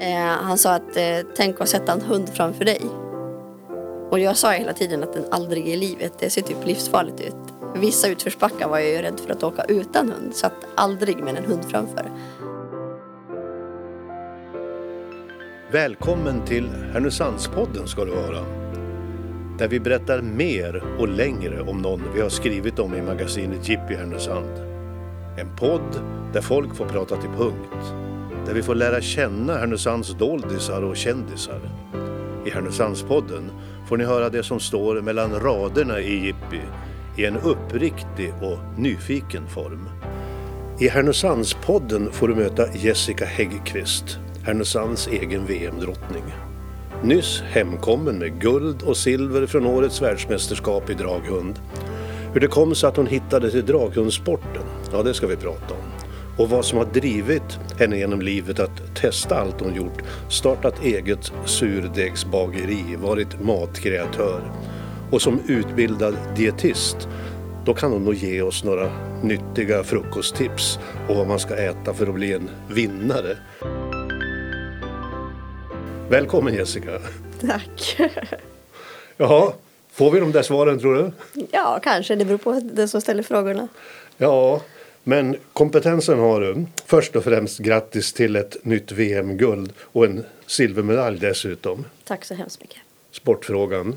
Eh, 0.00 0.16
han 0.16 0.58
sa 0.58 0.74
att 0.74 0.96
eh, 0.96 1.18
tänk 1.36 1.60
att 1.60 1.68
sätta 1.68 1.92
en 1.92 2.00
hund 2.00 2.28
framför 2.28 2.64
dig. 2.64 2.80
Och 4.10 4.18
jag 4.18 4.36
sa 4.36 4.50
hela 4.50 4.72
tiden 4.72 5.02
att 5.02 5.12
den 5.12 5.24
aldrig 5.30 5.68
i 5.68 5.76
livet, 5.76 6.12
det 6.18 6.30
ser 6.30 6.42
typ 6.42 6.66
livsfarligt 6.66 7.20
ut. 7.20 7.36
Vissa 7.76 8.08
utförsbackar 8.08 8.68
var 8.68 8.78
jag 8.78 8.88
ju 8.88 9.02
rädd 9.02 9.20
för 9.20 9.32
att 9.32 9.42
åka 9.42 9.64
utan 9.64 10.12
hund, 10.12 10.34
så 10.34 10.46
att 10.46 10.66
aldrig 10.74 11.16
med 11.16 11.36
en 11.36 11.44
hund 11.44 11.64
framför. 11.64 12.04
Välkommen 15.72 16.44
till 16.44 16.68
Härnösandspodden 16.92 17.88
ska 17.88 18.04
du 18.04 18.10
vara. 18.10 18.44
Där 19.58 19.68
vi 19.68 19.80
berättar 19.80 20.22
mer 20.22 20.84
och 20.98 21.08
längre 21.08 21.60
om 21.60 21.82
någon 21.82 22.02
vi 22.14 22.20
har 22.20 22.28
skrivit 22.28 22.78
om 22.78 22.94
i 22.94 23.02
magasinet 23.02 23.68
Jippi 23.68 23.94
Härnösand. 23.94 24.58
En 25.38 25.56
podd 25.56 26.00
där 26.32 26.40
folk 26.40 26.76
får 26.76 26.86
prata 26.86 27.16
till 27.16 27.30
punkt. 27.30 28.09
Där 28.50 28.54
vi 28.54 28.62
får 28.62 28.74
lära 28.74 29.00
känna 29.00 29.58
Härnösands 29.58 30.14
doldisar 30.14 30.82
och 30.82 30.96
kändisar. 30.96 31.60
I 32.46 32.50
Härnösandspodden 32.50 33.50
får 33.88 33.96
ni 33.96 34.04
höra 34.04 34.28
det 34.28 34.42
som 34.42 34.60
står 34.60 35.00
mellan 35.00 35.40
raderna 35.40 36.00
i 36.00 36.26
Jippi 36.26 36.60
i 37.16 37.24
en 37.24 37.36
uppriktig 37.36 38.32
och 38.42 38.78
nyfiken 38.78 39.48
form. 39.48 39.88
I 40.80 40.88
Härnösandspodden 40.88 42.12
får 42.12 42.28
du 42.28 42.34
möta 42.34 42.74
Jessica 42.74 43.24
Häggqvist, 43.24 44.18
Härnösands 44.44 45.08
egen 45.08 45.46
VM-drottning. 45.46 46.24
Nyss 47.02 47.42
hemkommen 47.42 48.18
med 48.18 48.40
guld 48.40 48.82
och 48.82 48.96
silver 48.96 49.46
från 49.46 49.66
årets 49.66 50.02
världsmästerskap 50.02 50.90
i 50.90 50.94
draghund. 50.94 51.60
Hur 52.32 52.40
det 52.40 52.46
kom 52.46 52.74
sig 52.74 52.88
att 52.88 52.96
hon 52.96 53.06
hittade 53.06 53.50
till 53.50 53.66
draghundsporten, 53.66 54.64
ja 54.92 55.02
det 55.02 55.14
ska 55.14 55.26
vi 55.26 55.36
prata 55.36 55.74
om. 55.74 55.89
Och 56.40 56.50
vad 56.50 56.64
som 56.64 56.78
har 56.78 56.84
drivit 56.84 57.58
henne 57.78 57.98
genom 57.98 58.22
livet 58.22 58.60
att 58.60 58.94
testa 58.94 59.40
allt 59.40 59.60
hon 59.60 59.74
gjort, 59.74 60.02
startat 60.30 60.84
eget 60.84 61.32
surdegsbageri, 61.44 62.96
varit 62.96 63.40
matkreatör 63.40 64.52
och 65.10 65.22
som 65.22 65.40
utbildad 65.48 66.16
dietist 66.36 67.08
då 67.64 67.74
kan 67.74 67.92
hon 67.92 68.04
nog 68.04 68.14
ge 68.14 68.42
oss 68.42 68.64
några 68.64 68.90
nyttiga 69.22 69.84
frukosttips 69.84 70.78
och 71.08 71.16
vad 71.16 71.26
man 71.26 71.38
ska 71.38 71.56
äta 71.56 71.94
för 71.94 72.06
att 72.06 72.14
bli 72.14 72.32
en 72.32 72.50
vinnare. 72.68 73.36
Välkommen 76.08 76.54
Jessica! 76.54 76.98
Tack. 77.40 78.00
Jaha, 79.16 79.52
får 79.92 80.10
vi 80.10 80.20
de 80.20 80.32
där 80.32 80.42
svaren 80.42 80.78
tror 80.78 80.94
du? 80.94 81.12
Ja, 81.50 81.80
kanske. 81.82 82.16
Det 82.16 82.24
beror 82.24 82.38
på 82.38 82.60
den 82.72 82.88
som 82.88 83.00
ställer 83.00 83.22
frågorna. 83.22 83.68
Ja, 84.16 84.60
men 85.04 85.36
kompetensen 85.52 86.18
har 86.18 86.40
du. 86.40 86.64
Först 86.86 87.16
och 87.16 87.24
främst 87.24 87.58
grattis 87.58 88.12
till 88.12 88.36
ett 88.36 88.64
nytt 88.64 88.92
VM-guld 88.92 89.72
och 89.80 90.04
en 90.04 90.24
silvermedalj 90.46 91.18
dessutom. 91.18 91.84
Tack 92.04 92.24
så 92.24 92.34
hemskt 92.34 92.60
mycket. 92.60 92.78
Sportfrågan, 93.12 93.96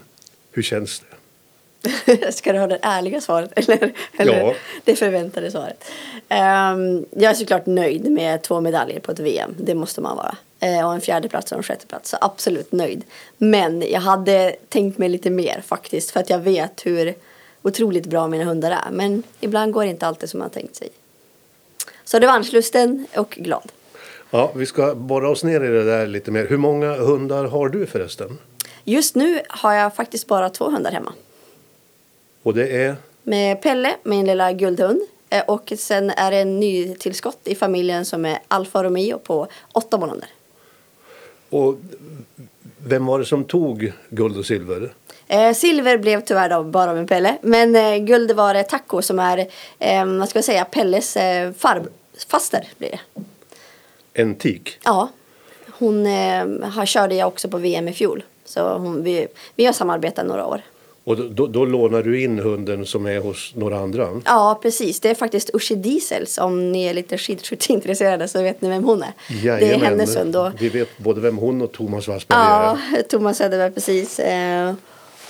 hur 0.51 0.61
känns 0.63 0.99
det? 0.99 2.31
Ska 2.33 2.53
du 2.53 2.59
ha 2.59 2.67
det 2.67 2.79
ärliga 2.81 3.21
svaret 3.21 3.51
eller, 3.55 3.93
eller 4.17 4.39
Ja. 4.39 4.55
det 4.83 4.95
förväntade 4.95 5.51
svaret? 5.51 5.83
Ehm, 6.29 7.05
jag 7.11 7.31
är 7.31 7.33
såklart 7.33 7.65
nöjd 7.65 8.11
med 8.11 8.41
två 8.41 8.61
medaljer 8.61 8.99
på 8.99 9.11
ett 9.11 9.19
VM. 9.19 9.55
Det 9.59 9.75
måste 9.75 10.01
man 10.01 10.17
vara. 10.17 10.37
Eh, 10.59 10.87
och 10.87 10.93
en 10.93 11.01
fjärde 11.01 11.29
plats 11.29 11.51
och 11.51 11.57
en 11.57 11.63
sjätte 11.63 11.87
plats. 11.87 12.09
Så 12.09 12.17
absolut 12.21 12.71
nöjd. 12.71 13.03
Men 13.37 13.83
jag 13.91 13.99
hade 13.99 14.55
tänkt 14.69 14.97
mig 14.97 15.09
lite 15.09 15.29
mer 15.29 15.61
faktiskt. 15.65 16.11
För 16.11 16.19
att 16.19 16.29
jag 16.29 16.39
vet 16.39 16.85
hur 16.85 17.13
otroligt 17.63 18.05
bra 18.05 18.27
mina 18.27 18.43
hundar 18.43 18.71
är. 18.71 18.91
Men 18.91 19.23
ibland 19.39 19.73
går 19.73 19.83
det 19.83 19.89
inte 19.89 20.07
alltid 20.07 20.29
som 20.29 20.39
man 20.39 20.49
tänkt 20.49 20.75
sig. 20.75 20.89
Så 22.03 22.19
revanschlusten 22.19 23.07
och 23.17 23.29
glad. 23.29 23.71
Ja, 24.31 24.51
vi 24.55 24.65
ska 24.65 24.95
borra 24.95 25.29
oss 25.29 25.43
ner 25.43 25.63
i 25.63 25.67
det 25.67 25.83
där 25.83 26.07
lite 26.07 26.31
mer. 26.31 26.47
Hur 26.47 26.57
många 26.57 26.95
hundar 26.95 27.45
har 27.45 27.69
du 27.69 27.85
förresten? 27.85 28.37
Just 28.83 29.15
nu 29.15 29.41
har 29.49 29.73
jag 29.73 29.95
faktiskt 29.95 30.27
bara 30.27 30.49
två 30.49 30.69
hundar 30.69 30.91
hemma. 30.91 31.13
Och 32.43 32.53
det 32.53 32.83
är 32.83 32.95
Med 33.23 33.61
Pelle, 33.61 33.95
min 34.03 34.25
lilla 34.25 34.53
guldhund. 34.53 35.01
Eh, 35.29 35.43
Och 35.47 35.73
sen 35.77 36.09
är 36.09 36.31
det 36.31 36.37
en 36.37 36.59
ny 36.59 36.95
tillskott 36.95 37.39
i 37.43 37.55
familjen 37.55 38.05
som 38.05 38.25
är 38.25 38.39
Alfa 38.47 38.83
Romeo 38.83 39.19
på 39.19 39.47
åtta 39.73 39.97
månader. 39.97 40.29
Och 41.49 41.75
vem 42.77 43.05
var 43.05 43.19
det 43.19 43.25
som 43.25 43.43
tog 43.43 43.91
guld 44.09 44.37
och 44.37 44.45
silver? 44.45 44.93
Eh, 45.33 45.53
silver 45.53 45.97
blev 45.97 46.21
tyvärr 46.21 46.49
då 46.49 46.63
bara 46.63 46.93
med 46.93 47.07
Pelle. 47.09 47.37
Men 47.41 47.75
eh, 47.75 47.97
guld 47.97 48.31
var 48.31 48.53
det 48.53 48.63
Taco 48.63 49.01
som 49.01 49.19
är, 49.19 49.37
eh, 49.79 50.05
vad 50.05 50.29
ska 50.29 50.37
jag 50.37 50.45
säga, 50.45 50.65
Pelles 50.65 51.17
eh, 51.17 51.51
far, 51.57 51.83
faster 52.27 52.67
blir 52.77 52.89
det. 52.89 52.99
En 54.21 54.35
tik? 54.35 54.79
Ja. 54.83 55.09
Hon 55.79 56.05
eh, 56.05 56.69
har, 56.69 56.85
körde 56.85 57.15
jag 57.15 57.27
också 57.27 57.49
på 57.49 57.57
VM 57.57 57.87
i 57.87 57.93
fjol. 57.93 58.23
Så 58.45 58.77
hon, 58.77 59.03
vi, 59.03 59.27
vi 59.55 59.65
har 59.65 59.73
samarbetat 59.73 60.25
några 60.25 60.45
år. 60.45 60.61
Och 61.05 61.17
då, 61.17 61.27
då, 61.27 61.47
då 61.47 61.65
lånar 61.65 62.03
du 62.03 62.23
in 62.23 62.39
hunden 62.39 62.85
som 62.85 63.05
är 63.05 63.19
hos 63.19 63.51
några 63.55 63.79
andra? 63.79 64.21
Ja, 64.25 64.59
precis. 64.61 64.99
Det 64.99 65.09
är 65.09 65.15
faktiskt 65.15 65.49
Uschi 65.53 65.75
Diesels. 65.75 66.37
Om 66.37 66.71
ni 66.71 66.83
är 66.83 66.93
lite 66.93 67.17
skidskytteintresserade 67.17 68.27
så 68.27 68.41
vet 68.43 68.61
ni 68.61 68.69
vem 68.69 68.83
hon 68.83 69.03
är. 69.03 69.11
Det 69.43 69.49
är 69.49 69.59
Jajamän. 69.59 69.85
hennes 69.87 70.17
hund. 70.17 70.35
Och, 70.35 70.51
Vi 70.59 70.69
vet 70.69 70.97
både 70.97 71.21
vem 71.21 71.37
hon 71.37 71.61
och 71.61 71.71
Thomas 71.71 72.07
Wassberg 72.07 72.39
Ja, 72.39 72.77
är. 72.97 73.01
Thomas 73.01 73.37
Söderberg 73.37 73.71
precis. 73.71 74.19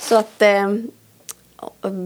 Så 0.04 0.16
att 0.16 0.42
eh, 0.42 0.74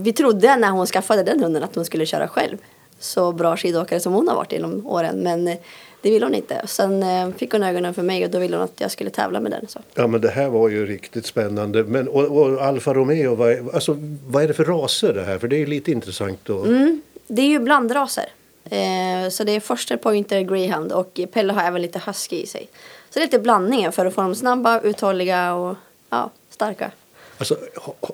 vi 0.03 0.13
trodde 0.13 0.55
när 0.55 0.69
hon 0.69 0.85
skaffade 0.87 1.23
den 1.23 1.43
hunden 1.43 1.63
att 1.63 1.75
hon 1.75 1.85
skulle 1.85 2.05
köra 2.05 2.27
själv. 2.27 2.57
Så 2.99 3.31
bra 3.31 3.57
skidåkare 3.57 3.99
som 3.99 4.13
hon 4.13 4.27
har 4.27 4.35
varit 4.35 4.51
genom 4.51 4.87
åren. 4.87 5.15
Men 5.15 5.47
eh, 5.47 5.57
det 6.01 6.11
ville 6.11 6.25
hon 6.25 6.35
inte. 6.35 6.61
Sen 6.67 7.03
eh, 7.03 7.29
fick 7.37 7.51
hon 7.51 7.63
ögonen 7.63 7.93
för 7.93 8.03
mig 8.03 8.25
och 8.25 8.31
då 8.31 8.39
ville 8.39 8.55
hon 8.55 8.63
att 8.63 8.81
jag 8.81 8.91
skulle 8.91 9.09
tävla 9.09 9.39
med 9.39 9.51
den. 9.51 9.67
Så. 9.67 9.79
Ja 9.93 10.07
men 10.07 10.21
det 10.21 10.29
här 10.29 10.49
var 10.49 10.69
ju 10.69 10.85
riktigt 10.85 11.25
spännande. 11.25 11.83
Men, 11.83 12.07
och, 12.07 12.23
och 12.23 12.61
Alfa 12.61 12.93
Romeo, 12.93 13.35
vad 13.35 13.51
är, 13.51 13.73
alltså, 13.73 13.97
vad 14.27 14.43
är 14.43 14.47
det 14.47 14.53
för 14.53 14.65
raser 14.65 15.13
det 15.13 15.23
här? 15.23 15.37
För 15.37 15.47
det 15.47 15.55
är 15.55 15.59
ju 15.59 15.65
lite 15.65 15.91
intressant. 15.91 16.49
Och, 16.49 16.67
Mm, 16.67 17.01
det 17.27 17.41
är 17.41 17.47
ju 17.47 17.59
blandraser. 17.59 18.25
Eh, 18.63 19.29
så 19.29 19.43
det 19.43 19.51
är 19.51 19.59
Forster 19.59 19.97
Pointer 19.97 20.41
Greyhound 20.41 20.91
och 20.91 21.19
Pelle 21.31 21.53
har 21.53 21.61
även 21.63 21.81
lite 21.81 22.01
husky 22.05 22.35
i 22.35 22.47
sig. 22.47 22.69
Så 23.09 23.19
det 23.19 23.19
är 23.19 23.25
lite 23.25 23.39
blandningar 23.39 23.91
för 23.91 24.05
att 24.05 24.13
få 24.13 24.21
dem 24.21 24.35
snabba, 24.35 24.81
uthålliga 24.81 25.53
och 25.53 25.75
ja, 26.09 26.29
starka. 26.49 26.91
Alltså, 27.39 27.57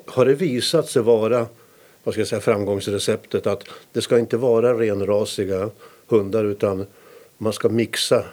har 0.06 0.24
det 0.24 0.34
visat 0.34 0.88
sig 0.88 1.02
vara 1.02 1.46
vad 2.04 2.14
ska 2.14 2.20
jag 2.20 2.28
säga, 2.28 2.40
framgångsreceptet 2.40 3.46
att 3.46 3.64
det 3.92 4.02
ska 4.02 4.18
inte 4.18 4.36
vara 4.36 4.78
renrasiga 4.78 5.70
hundar 6.08 6.44
utan 6.44 6.86
man 7.38 7.52
ska 7.52 7.68
mixa 7.68 8.24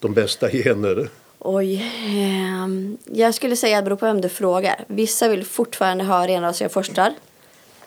de 0.00 0.14
bästa 0.14 0.50
gener? 0.50 1.08
Oj, 1.38 1.84
ehm, 2.06 2.98
jag 3.04 3.34
skulle 3.34 3.56
säga 3.56 3.78
att 3.78 3.84
det 3.84 3.88
beror 3.88 3.96
på 3.96 4.06
vem 4.06 4.20
du 4.20 4.28
frågar. 4.28 4.84
Vissa 4.86 5.28
vill 5.28 5.46
fortfarande 5.46 6.04
ha 6.04 6.26
renrasiga 6.26 6.68
forstar. 6.68 7.14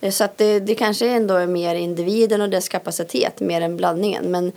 Eh, 0.01 0.11
så 0.11 0.23
att 0.23 0.38
det, 0.38 0.59
det 0.59 0.75
kanske 0.75 1.07
ändå 1.07 1.33
är 1.33 1.47
mer 1.47 1.75
individen 1.75 2.41
och 2.41 2.49
dess 2.49 2.69
kapacitet 2.69 3.39
mer 3.39 3.61
än 3.61 3.77
blandningen. 3.77 4.31
Men 4.31 4.51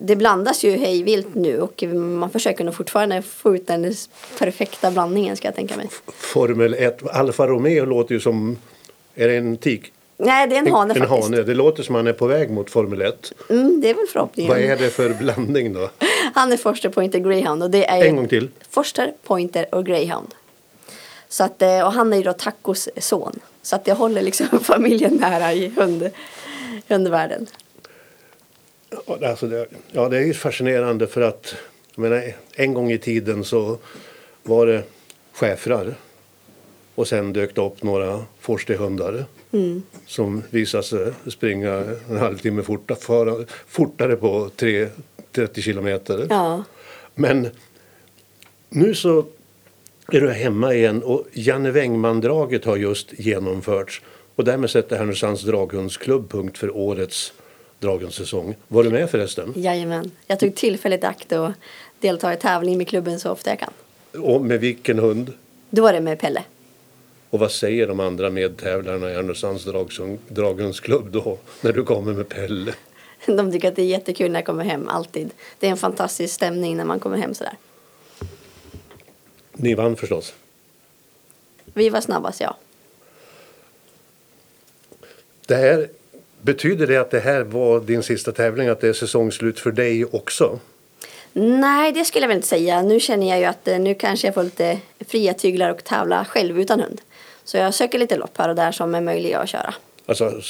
det 0.00 0.16
blandas 0.16 0.64
ju 0.64 0.70
hejvilt 0.76 1.34
nu 1.34 1.60
och 1.60 1.82
man 1.92 2.30
försöker 2.30 2.64
nog 2.64 2.74
fortfarande 2.74 3.22
få 3.22 3.54
ut 3.56 3.66
den 3.66 3.94
perfekta 4.38 4.90
blandningen 4.90 5.36
ska 5.36 5.48
jag 5.48 5.54
tänka 5.54 5.76
mig. 5.76 5.88
Formel 6.06 6.74
1, 6.74 7.06
Alfa 7.06 7.46
Romeo 7.46 7.84
låter 7.84 8.14
ju 8.14 8.20
som, 8.20 8.58
är 9.14 9.28
det 9.28 9.36
en 9.36 9.56
tik? 9.56 9.92
Nej, 10.16 10.46
det 10.48 10.56
är 10.56 10.58
en 10.58 10.72
hane 10.72 10.94
en 10.94 11.00
faktiskt. 11.00 11.28
hane. 11.30 11.42
Det 11.42 11.54
låter 11.54 11.82
som 11.82 11.94
han 11.94 12.06
är 12.06 12.12
på 12.12 12.26
väg 12.26 12.50
mot 12.50 12.70
Formel 12.70 13.02
1. 13.02 13.32
Mm, 13.50 13.80
det 13.80 13.90
är 13.90 13.94
väl 13.94 14.06
förhoppningen. 14.12 14.52
Vad 14.52 14.60
är 14.60 14.76
det 14.76 14.90
för 14.90 15.14
blandning 15.14 15.72
då? 15.72 15.90
Han 16.34 16.52
är 16.52 16.56
Forster 16.56 16.88
Pointer 16.88 17.18
Greyhound 17.18 17.62
och 17.62 17.70
det 17.70 17.88
är 17.90 18.04
En 18.04 18.16
gång 18.16 18.28
till. 18.28 18.48
Forster, 18.70 19.12
Pointer 19.24 19.74
och 19.74 19.86
Greyhound. 19.86 20.34
Så 21.28 21.44
att, 21.44 21.62
eh, 21.62 21.80
och 21.86 21.92
han 21.92 22.12
är 22.12 22.16
ju 22.16 22.22
då 22.22 22.32
Tacos 22.32 22.88
son. 22.96 23.40
Så 23.62 23.76
att 23.76 23.86
jag 23.86 23.94
håller 23.94 24.22
liksom 24.22 24.46
familjen 24.62 25.14
nära 25.14 25.52
i 25.52 25.68
hund, 25.68 26.10
hundvärlden. 26.88 27.46
Alltså 29.06 29.46
det, 29.46 29.66
ja, 29.92 30.08
det 30.08 30.16
är 30.16 30.22
ju 30.22 30.34
fascinerande 30.34 31.06
för 31.06 31.20
att 31.20 31.54
menar, 31.94 32.32
en 32.54 32.74
gång 32.74 32.92
i 32.92 32.98
tiden 32.98 33.44
så 33.44 33.78
var 34.42 34.66
det 34.66 34.82
schäfrar 35.32 35.94
och 36.94 37.08
sen 37.08 37.32
dök 37.32 37.54
det 37.54 37.60
upp 37.60 37.82
några 37.82 38.24
forstehundar 38.40 39.24
som 40.06 40.42
visade 40.50 40.82
sig 40.82 41.12
springa 41.26 41.84
en 42.10 42.16
halvtimme 42.16 42.62
forta, 42.62 42.94
fara, 42.94 43.44
fortare 43.66 44.16
på 44.16 44.50
tre, 44.56 44.88
30 45.32 45.62
kilometer. 45.62 46.26
Ja. 46.30 46.64
Men 47.14 47.48
nu 48.68 48.94
så 48.94 49.26
är 50.08 50.20
du 50.20 50.30
hemma 50.30 50.74
igen 50.74 51.02
och 51.02 51.26
Janne 51.32 51.70
Wängman-draget 51.70 52.64
har 52.64 52.76
just 52.76 53.18
genomförts. 53.18 54.02
Och 54.34 54.44
därmed 54.44 54.70
sätter 54.70 54.96
Härnösands 54.96 55.42
draghundsklubb 55.42 56.30
punkt 56.30 56.58
för 56.58 56.76
årets 56.76 57.32
draghundssäsong. 57.82 58.54
Var 58.68 58.84
du 58.84 58.90
med 58.90 59.10
förresten? 59.10 59.52
Jajamän. 59.56 60.10
Jag 60.26 60.40
tog 60.40 60.54
tillfället 60.54 61.02
i 61.02 61.06
akt 61.06 61.32
och 61.32 61.50
deltar 62.00 62.32
i 62.32 62.36
tävling 62.36 62.78
med 62.78 62.88
klubben 62.88 63.20
så 63.20 63.30
ofta 63.30 63.50
jag 63.50 63.58
kan. 63.58 63.72
Och 64.22 64.40
med 64.40 64.60
vilken 64.60 64.98
hund? 64.98 65.32
Då 65.70 65.82
var 65.82 65.92
det 65.92 66.00
med 66.00 66.18
Pelle. 66.20 66.44
Och 67.30 67.38
vad 67.38 67.52
säger 67.52 67.86
de 67.86 68.00
andra 68.00 68.30
medtävlarna 68.30 69.10
i 69.10 69.14
Härnösands 69.14 69.66
dragsung- 69.66 70.18
draghundsklubb 70.28 71.10
då? 71.10 71.38
När 71.60 71.72
du 71.72 71.84
kommer 71.84 72.12
med 72.12 72.28
Pelle? 72.28 72.74
De 73.26 73.52
tycker 73.52 73.68
att 73.68 73.76
det 73.76 73.82
är 73.82 73.86
jättekul 73.86 74.30
när 74.32 74.38
jag 74.38 74.46
kommer 74.46 74.64
hem, 74.64 74.88
alltid. 74.88 75.30
Det 75.58 75.66
är 75.66 75.70
en 75.70 75.76
fantastisk 75.76 76.34
stämning 76.34 76.76
när 76.76 76.84
man 76.84 77.00
kommer 77.00 77.16
hem 77.16 77.34
sådär. 77.34 77.56
Ni 79.52 79.74
vann 79.74 79.96
förstås. 79.96 80.34
Vi 81.64 81.88
var 81.88 82.00
snabbast, 82.00 82.40
ja. 82.40 82.56
Det 85.46 85.54
här, 85.56 85.88
betyder 86.42 86.86
det 86.86 86.96
att 86.96 87.10
det 87.10 87.20
här 87.20 87.42
var 87.42 87.80
din 87.80 88.02
sista 88.02 88.32
tävling, 88.32 88.68
att 88.68 88.80
det 88.80 88.88
är 88.88 88.92
säsongslut 88.92 89.60
för 89.60 89.72
dig 89.72 90.04
också? 90.04 90.58
Nej, 91.32 91.92
det 91.92 92.04
skulle 92.04 92.22
jag 92.22 92.28
väl 92.28 92.36
inte 92.36 92.48
säga. 92.48 92.82
Nu 92.82 93.00
känner 93.00 93.28
jag 93.28 93.38
ju 93.38 93.44
att 93.44 93.68
eh, 93.68 93.78
nu 93.78 93.94
kanske 93.94 94.26
jag 94.26 94.34
får 94.34 94.42
lite 94.42 94.78
fria 95.00 95.34
tyglar 95.34 95.70
och 95.70 95.84
tävla 95.84 96.24
själv 96.24 96.60
utan 96.60 96.80
hund. 96.80 97.00
Så 97.44 97.56
jag 97.56 97.74
söker 97.74 97.98
lite 97.98 98.16
lopp 98.16 98.38
här 98.38 98.48
och 98.48 98.54
där 98.54 98.72
som 98.72 98.94
är 98.94 99.00
möjliga 99.00 99.38
att 99.38 99.48
köra. 99.48 99.74
Alltså 100.06 100.40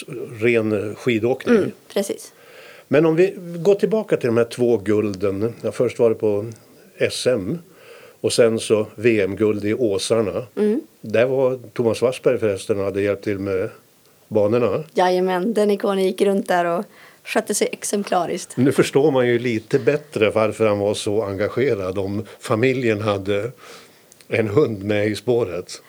ren 0.41 0.95
skidåkning? 0.95 1.57
Mm, 1.57 1.73
precis. 1.93 2.33
Men 2.89 3.07
om 3.07 3.17
vi 3.17 3.35
går 3.39 3.75
tillbaka 3.75 4.17
till 4.17 4.27
de 4.27 4.37
här 4.37 4.45
två 4.45 4.77
gulden. 4.77 5.55
Ja, 5.63 5.73
först 5.73 5.99
var 5.99 6.09
det 6.11 6.15
på 6.15 6.47
SM 7.11 7.55
och 8.21 8.33
sen 8.33 8.61
så 8.61 8.87
VM-guld 8.95 9.65
i 9.65 9.75
Åsarna. 9.75 10.47
Mm. 10.57 10.81
Där 11.01 11.27
var 11.27 11.59
Thomas 11.73 12.03
Wassberg 12.03 12.39
förresten 12.39 12.79
och 12.79 12.85
hade 12.85 13.03
hjälpt 13.03 13.25
till 13.25 13.39
med 13.39 13.71
banorna. 14.33 14.85
Jajamän, 14.95 15.55
den 15.55 15.71
ikonen 15.71 16.05
gick 16.05 16.21
runt 16.21 16.49
där 16.49 16.65
och 16.65 16.85
skötte 17.25 17.55
sig 17.55 17.69
exemplariskt. 17.73 18.57
Nu 18.57 18.73
förstår 18.73 19.11
man 19.11 19.27
ju 19.27 19.39
lite 19.39 19.79
bättre 19.79 20.31
varför 20.31 20.67
han 20.67 20.79
var 20.79 20.95
så 20.95 21.23
engagerad 21.23 21.99
om 21.99 22.27
familjen 22.41 23.01
hade 23.01 23.51
en 24.29 24.49
hund 24.49 24.83
med 24.83 25.07
i 25.07 25.17
spåret. 25.17 25.83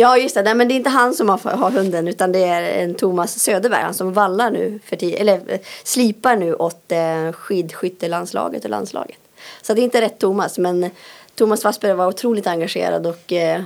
Ja, 0.00 0.16
just 0.16 0.34
det. 0.34 0.42
Nej, 0.42 0.54
men 0.54 0.68
det 0.68 0.74
är 0.74 0.76
inte 0.76 0.90
han 0.90 1.14
som 1.14 1.28
har, 1.28 1.38
har 1.38 1.70
hunden 1.70 2.08
utan 2.08 2.32
det 2.32 2.44
är 2.44 2.62
en 2.62 2.94
Thomas 2.94 3.38
Söderberg, 3.38 3.82
han 3.82 3.94
som 3.94 4.12
vallar 4.12 4.50
nu 4.50 4.80
för 4.84 4.96
tid, 4.96 5.14
eller 5.18 5.40
eh, 5.46 5.60
slipar 5.84 6.36
nu 6.36 6.54
åt 6.54 6.92
eh, 6.92 7.32
skidskyttelandslaget 7.32 8.64
och 8.64 8.70
landslaget. 8.70 9.18
Så 9.62 9.74
det 9.74 9.80
är 9.80 9.84
inte 9.84 10.00
rätt 10.00 10.18
Thomas, 10.18 10.58
men 10.58 10.90
Thomas 11.34 11.64
Wassberg 11.64 11.92
var 11.92 12.06
otroligt 12.06 12.46
engagerad 12.46 13.06
och 13.06 13.32
eh, 13.32 13.62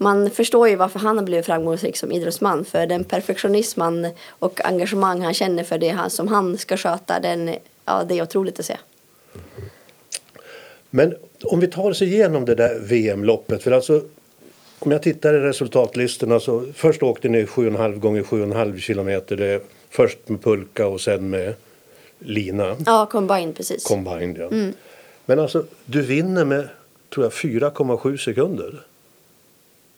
man 0.00 0.30
förstår 0.30 0.68
ju 0.68 0.76
varför 0.76 0.98
han 0.98 1.18
har 1.18 1.24
blivit 1.24 1.46
framgångsrik 1.46 1.96
som 1.96 2.12
idrottsman. 2.12 2.64
För 2.64 2.86
den 2.86 3.04
perfektionism 3.04 3.80
han, 3.80 4.08
och 4.28 4.64
engagemang 4.64 5.20
han 5.20 5.34
känner 5.34 5.64
för 5.64 5.78
det 5.78 6.10
som 6.10 6.28
han 6.28 6.58
ska 6.58 6.76
sköta, 6.76 7.20
den, 7.20 7.54
ja, 7.84 8.04
det 8.08 8.18
är 8.18 8.22
otroligt 8.22 8.60
att 8.60 8.66
se. 8.66 8.76
Men 10.90 11.14
om 11.44 11.60
vi 11.60 11.66
tar 11.66 11.90
oss 11.90 12.02
igenom 12.02 12.44
det 12.44 12.54
där 12.54 12.78
VM-loppet. 12.78 13.62
För 13.62 13.70
alltså, 13.70 14.02
om 14.78 14.92
jag 14.92 15.02
tittar 15.02 15.34
i 15.34 15.38
resultatlistorna 15.38 16.40
så 16.40 16.64
först 16.74 17.02
åkte 17.02 17.28
ni 17.28 17.44
7,5 17.44 17.98
gånger 17.98 18.22
7,5 18.22 18.78
kilometer. 18.78 19.36
Det 19.36 19.62
först 19.90 20.28
med 20.28 20.42
pulka 20.42 20.86
och 20.86 21.00
sen 21.00 21.30
med 21.30 21.54
lina. 22.18 22.76
Ja, 22.86 23.06
combine 23.06 23.52
precis. 23.52 23.84
Combined 23.84 24.38
ja. 24.38 24.72
Men 25.26 25.38
alltså 25.38 25.64
du 25.84 26.02
vinner 26.02 26.44
med 26.44 26.68
tror 27.14 27.26
jag 27.26 27.32
4,7 27.32 28.16
sekunder. 28.16 28.80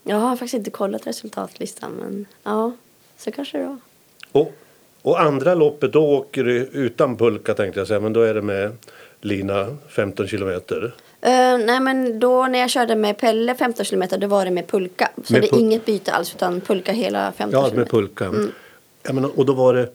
Jag 0.03 0.17
har 0.17 0.37
faktiskt 0.37 0.55
inte 0.55 0.71
kollat 0.71 1.07
resultatlistan, 1.07 1.93
men 1.93 2.27
ja, 2.43 2.73
så 3.17 3.33
kanske 3.33 3.59
det 3.59 3.65
var. 3.67 3.79
Och, 4.33 4.53
och 5.03 5.21
andra 5.21 5.55
loppet 5.55 5.93
då 5.93 6.05
åker 6.05 6.45
du 6.45 6.57
utan 6.57 7.17
pulka 7.17 7.55
tänkte 7.55 7.81
jag 7.81 7.87
säga. 7.87 8.01
Men 8.01 8.13
då 8.13 8.21
är 8.21 8.35
det 8.35 8.43
med 8.43 8.77
lina 9.21 9.77
15 9.89 10.27
kilometer. 10.29 10.95
Eh, 11.21 11.59
nej 11.59 11.81
men 11.81 12.21
då 12.21 12.47
när 12.47 12.59
jag 12.59 12.71
körde 12.71 12.95
med 12.97 13.19
Pelle 13.19 13.55
15 13.55 13.85
km 13.85 14.05
då 14.19 14.27
var 14.27 14.45
det 14.45 14.51
med 14.51 14.67
pulka. 14.67 15.11
Så 15.25 15.33
Med 15.33 15.43
det 15.43 15.53
är 15.53 15.59
inget 15.59 15.85
byte 15.85 16.13
alls 16.13 16.35
utan 16.35 16.61
pulka 16.61 16.93
hela 16.93 17.33
15 17.33 17.61
Ja, 17.63 17.69
km. 17.69 17.79
med 17.79 17.91
pulka. 17.91 18.33
Jag 19.03 19.15
menar, 19.15 19.39
och 19.39 19.47
då 19.47 19.53
var 19.53 19.75
det, 19.75 19.89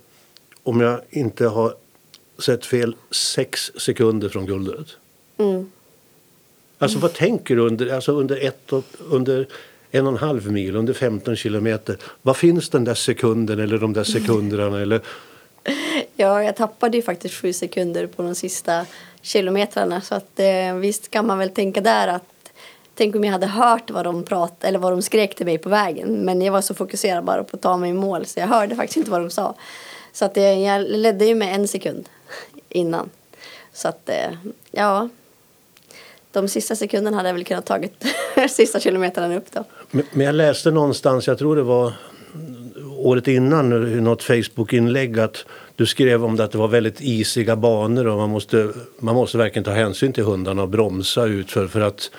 om 0.64 0.82
jag 0.82 1.02
inte 1.10 1.46
har 1.48 1.74
sett 2.40 2.66
fel, 2.66 2.96
sex 3.12 3.72
sekunder 3.76 4.30
från 4.30 4.46
guldet. 4.46 4.88
Mm. 5.38 5.72
Alltså 6.78 7.00
vad 7.00 7.14
tänker 7.14 7.56
du 7.56 7.62
under, 7.62 7.94
alltså, 7.94 8.12
under, 8.12 8.46
ett 8.46 8.74
och, 8.74 8.84
under 9.10 9.48
en 9.92 10.08
och 10.08 10.12
en 10.12 10.18
halv 10.18 10.52
mil, 10.52 10.76
under 10.76 10.94
15 10.94 11.36
kilometer? 11.36 11.98
Var 12.22 12.34
finns 12.34 12.70
den 12.70 12.84
där 12.84 12.94
sekunden 12.94 13.60
eller 13.60 13.78
de 13.78 13.94
där 13.94 14.04
sekunderna? 14.04 14.82
Eller, 14.82 15.02
Ja, 16.16 16.44
jag 16.44 16.56
tappade 16.56 16.98
ju 16.98 17.04
faktiskt 17.04 17.36
sju 17.36 17.54
sekunder 17.54 18.08
på 18.08 18.24
de 18.24 18.36
sista 18.36 18.86
kilometrarna. 19.22 20.02
Så 20.02 20.16
att 20.16 20.40
eh, 20.40 20.76
visst 20.76 21.12
kan 21.12 21.28
man 21.28 21.40
väl 21.40 21.50
tänka 21.50 21.82
där 21.82 22.08
att 22.08 22.24
Tänk 22.98 23.16
om 23.16 23.24
jag 23.24 23.32
hade 23.32 23.48
hört 23.48 23.92
vad 23.92 24.06
de 24.06 24.24
pratade 24.24 24.68
eller 24.68 24.80
vad 24.80 24.94
de 24.94 25.02
skrek 25.02 25.36
till 25.36 25.46
mig 25.46 25.58
på 25.58 25.70
vägen. 25.70 26.26
Men 26.26 26.42
jag 26.42 26.52
var 26.52 26.62
så 26.62 26.74
fokuserad 26.74 27.24
bara 27.24 27.44
på 27.44 27.56
att 27.56 27.62
ta 27.62 27.78
mig 27.78 27.90
i 27.90 27.94
mål 27.94 28.26
så 28.26 28.40
jag 28.40 28.48
hörde 28.48 28.76
faktiskt 28.76 28.98
inte 28.98 29.12
vad 29.12 29.22
de 29.22 29.30
sa. 29.30 29.56
Så 30.14 30.26
att 30.26 30.38
jag, 30.38 30.60
jag 30.60 30.82
ledde 30.82 31.26
ju 31.26 31.36
med 31.36 31.56
en 31.56 31.68
sekund 31.68 32.10
innan. 32.70 33.10
Så 33.74 33.88
att 33.88 34.10
eh, 34.10 34.32
ja. 34.72 35.10
De 36.32 36.48
sista 36.48 36.76
sekunderna 36.76 37.18
hade 37.18 37.30
jag 37.30 37.34
väl 37.34 37.44
kunnat 37.44 37.66
tagit 37.66 38.06
sista 38.50 38.80
kilometrarna 38.80 39.38
upp 39.38 39.52
då. 39.52 39.64
men 39.92 40.26
jag 40.26 40.36
läste 40.36 40.72
någonstans, 40.72 41.28
jag 41.28 41.38
tror 41.38 41.56
det 41.56 41.64
var 41.64 41.94
året 42.98 43.28
innan 43.28 43.94
i 43.98 44.02
något 44.02 44.24
Facebook-inlägg 44.24 45.20
att 45.20 45.46
du 45.76 45.86
skrev 45.86 46.26
om 46.26 46.36
det 46.36 46.44
att 46.44 46.52
det 46.52 46.58
var 46.58 46.68
väldigt 46.68 47.02
isiga 47.02 47.56
banor 47.56 48.08
och 48.08 48.18
man 48.18 48.30
måste, 48.30 48.70
man 49.00 49.16
måste 49.16 49.38
verkligen 49.38 49.64
ta 49.64 49.72
hänsyn 49.72 50.14
till 50.14 50.24
hundarna 50.24 50.62
och 50.62 50.70
bromsa 50.70 51.26
ut 51.26 51.52
för, 51.52 51.68
för 51.68 51.82
att 51.82 52.12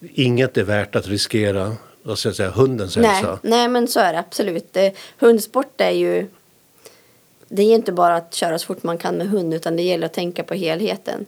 inget 0.00 0.56
är 0.56 0.64
värt 0.64 0.96
att 0.96 1.08
riskera 1.08 1.76
vad 2.02 2.18
ska 2.18 2.28
jag 2.28 2.36
säga, 2.36 2.50
hundens 2.50 2.96
Nej, 2.96 3.10
hälsa. 3.10 3.38
nej, 3.42 3.68
men 3.68 3.88
så 3.88 4.00
är 4.00 4.12
det 4.12 4.18
absolut. 4.18 4.76
Eh, 4.76 4.92
hundsport 5.18 5.80
är 5.80 5.90
ju... 5.90 6.26
Det 7.48 7.62
är 7.62 7.74
inte 7.74 7.92
bara 7.92 8.16
att 8.16 8.34
köra 8.34 8.58
så 8.58 8.66
fort 8.66 8.82
man 8.82 8.98
kan 8.98 9.14
med 9.14 9.28
hund 9.28 9.54
utan 9.54 9.76
det 9.76 9.82
gäller 9.82 10.06
att 10.06 10.12
tänka 10.12 10.42
på 10.42 10.54
helheten. 10.54 11.26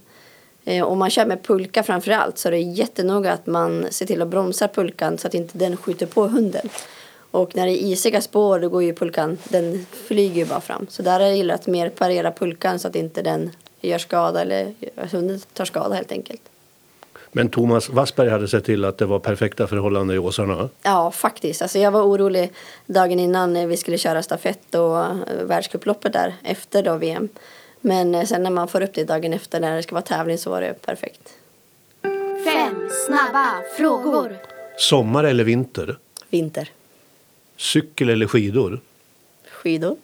Eh, 0.69 0.85
om 0.85 0.99
man 0.99 1.11
kör 1.11 1.27
med 1.27 1.43
pulka 1.43 1.83
framför 1.83 2.11
allt 2.11 2.39
så 2.39 2.49
är 2.49 2.53
det 2.53 2.59
jättenoga 2.59 3.33
att 3.33 3.47
man 3.47 3.87
ser 3.91 4.07
till 4.07 4.23
att 4.23 4.29
bromsa 4.29 4.69
pulkan 4.69 5.19
så 5.19 5.27
att 5.27 5.35
inte 5.35 5.59
den 5.59 5.77
skjuter 5.77 6.07
på 6.07 6.27
hunden. 6.27 6.69
Och 7.31 7.57
när 7.57 7.67
det 7.67 7.73
är 7.73 7.83
isiga 7.83 8.21
spår 8.21 8.59
då 8.59 8.69
går 8.69 8.83
ju 8.83 8.95
pulkan, 8.95 9.39
den 9.45 9.87
flyger 10.07 10.35
ju 10.35 10.45
bara 10.45 10.61
fram. 10.61 10.87
Så 10.91 11.03
där 11.03 11.21
gäller 11.21 11.49
det 11.49 11.55
att 11.55 11.67
mer 11.67 11.89
parera 11.89 12.33
pulkan 12.33 12.79
så 12.79 12.89
att 12.89 12.97
inte 12.97 13.23
den 13.23 13.51
gör 13.81 13.99
skada 13.99 14.43
eller 14.43 14.75
att 14.97 15.13
hunden 15.13 15.41
tar 15.53 15.65
skada 15.65 15.95
helt 15.95 16.13
enkelt. 16.13 16.43
Men 17.33 17.49
Thomas 17.49 17.89
Wassberg 17.89 18.31
hade 18.31 18.49
sett 18.49 18.65
till 18.65 18.85
att 18.85 18.99
det 18.99 19.07
var 19.07 19.19
perfekta 19.19 19.67
förhållanden 19.67 20.17
i 20.17 20.19
Åsarna. 20.19 20.69
Ja, 20.83 21.11
faktiskt. 21.11 21.63
Alltså 21.63 21.79
jag 21.79 21.91
var 21.91 22.03
orolig 22.03 22.53
dagen 22.87 23.19
innan 23.19 23.69
vi 23.69 23.77
skulle 23.77 23.99
köra 23.99 24.23
stafett 24.23 24.75
och 24.75 24.99
eh, 24.99 25.15
världscuploppet 25.43 26.13
där 26.13 26.35
efter 26.43 26.83
då 26.83 26.97
VM. 26.97 27.29
Men 27.81 28.15
eh, 28.15 28.25
sen 28.25 28.43
när 28.43 28.51
man 28.51 28.69
får 28.69 28.83
upp 28.83 28.95
det 28.95 29.05
dagen 29.05 29.33
efter 29.33 29.61
när 29.61 29.77
det 29.77 29.83
ska 29.83 29.95
vara 29.95 30.03
tävling 30.03 30.39
så 30.39 30.51
var 30.51 30.61
det 30.61 30.75
perfekt. 30.75 31.35
Fem 32.45 32.89
snabba 33.07 33.63
frågor. 33.77 34.37
Sommar 34.79 35.25
eller 35.25 35.45
vinter? 35.45 35.99
Vinter. 36.29 36.71
Cykel 37.57 38.09
eller 38.09 38.27
skidor? 38.27 38.81
Skidor. 39.51 39.97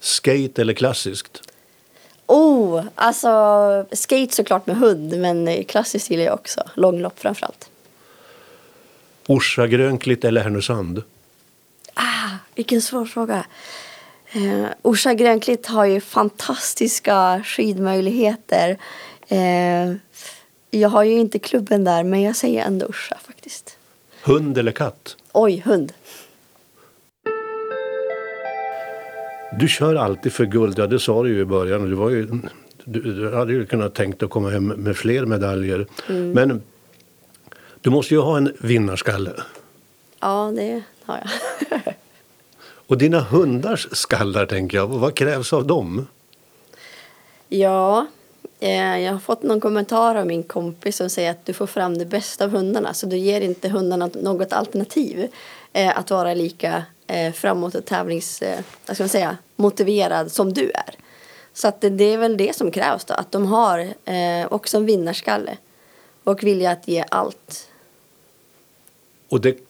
Skate 0.00 0.62
eller 0.62 0.72
klassiskt? 0.74 1.42
Oh, 2.26 2.84
alltså 2.94 3.28
skate 3.92 4.34
såklart 4.34 4.66
med 4.66 4.76
hund 4.76 5.18
men 5.18 5.48
eh, 5.48 5.64
klassiskt 5.64 6.10
gillar 6.10 6.24
jag 6.24 6.34
också. 6.34 6.68
Långlopp 6.74 7.18
framförallt. 7.18 7.70
Orsa 9.26 9.66
Grönklitt 9.66 10.24
eller 10.24 10.40
Härnösand? 10.40 11.02
Ah, 11.94 12.30
vilken 12.54 12.82
svår 12.82 13.04
fråga. 13.04 13.44
Eh, 14.32 14.66
Orsa 14.82 15.14
Grönklitt 15.14 15.66
har 15.66 15.84
ju 15.84 16.00
fantastiska 16.00 17.42
skidmöjligheter. 17.44 18.78
Eh, 19.28 19.92
jag 20.70 20.88
har 20.88 21.04
ju 21.04 21.12
inte 21.12 21.38
klubben 21.38 21.84
där 21.84 22.04
men 22.04 22.22
jag 22.22 22.36
säger 22.36 22.64
ändå 22.64 22.86
Orsa 22.86 23.16
faktiskt. 23.26 23.78
Hund 24.22 24.58
eller 24.58 24.72
katt? 24.72 25.16
Oj, 25.32 25.62
hund. 25.64 25.92
Du 29.58 29.68
kör 29.68 29.94
alltid 29.94 30.32
för 30.32 30.44
guld, 30.44 30.78
ja 30.78 30.86
det 30.86 30.98
sa 30.98 31.22
du 31.22 31.28
ju 31.28 31.40
i 31.40 31.44
början. 31.44 31.90
Du, 31.90 31.94
var 31.94 32.10
ju, 32.10 32.26
du, 32.84 33.00
du 33.00 33.34
hade 33.34 33.52
ju 33.52 33.66
kunnat 33.66 33.94
tänkt 33.94 34.22
att 34.22 34.30
komma 34.30 34.50
hem 34.50 34.66
med 34.66 34.96
fler 34.96 35.24
medaljer. 35.24 35.86
Men 36.06 36.62
du 37.80 37.90
måste 37.90 38.14
ju 38.14 38.20
ha 38.20 38.36
en 38.36 38.52
vinnarskalle. 38.60 39.32
Ja, 40.20 40.52
det 40.56 40.82
har 41.04 41.18
jag. 41.70 41.94
Och 42.88 42.98
dina 42.98 43.20
hundars 43.20 43.88
skallar 43.92 44.46
tänker 44.46 44.76
jag, 44.76 44.86
vad 44.86 45.14
krävs 45.14 45.52
av 45.52 45.66
dem? 45.66 46.06
ja, 47.48 48.06
eh, 48.60 48.98
jag 48.98 49.12
har 49.12 49.18
fått 49.18 49.42
någon 49.42 49.60
kommentar 49.60 50.14
av 50.14 50.26
min 50.26 50.42
kompis 50.42 50.96
som 50.96 51.10
säger 51.10 51.30
att 51.30 51.46
du 51.46 51.52
får 51.52 51.66
fram 51.66 51.98
det 51.98 52.06
bästa 52.06 52.44
av 52.44 52.50
hundarna. 52.50 52.94
Så 52.94 53.06
du 53.06 53.16
ger 53.16 53.40
inte 53.40 53.68
hundarna 53.68 54.10
något 54.14 54.52
alternativ 54.52 55.28
eh, 55.72 55.98
att 55.98 56.10
vara 56.10 56.34
lika 56.34 56.82
eh, 57.06 57.32
framåt 57.32 57.74
och 57.74 57.84
tävlings, 57.84 58.42
eh, 58.42 58.60
vad 58.86 58.96
ska 58.96 59.02
man 59.02 59.08
säga, 59.08 59.36
motiverad 59.56 60.32
som 60.32 60.52
du 60.52 60.70
är. 60.70 60.94
Så 61.52 61.68
att 61.68 61.80
det, 61.80 61.90
det 61.90 62.04
är 62.04 62.18
väl 62.18 62.36
det 62.36 62.56
som 62.56 62.70
krävs 62.70 63.04
då, 63.04 63.14
att 63.14 63.32
de 63.32 63.46
har 63.46 63.78
eh, 64.04 64.46
också 64.50 64.76
en 64.76 64.86
vinnarskalle 64.86 65.56
och 66.24 66.42
vilja 66.42 66.70
att 66.70 66.88
ge 66.88 67.04
allt. 67.10 67.68
Och 69.28 69.40
det, 69.40 69.67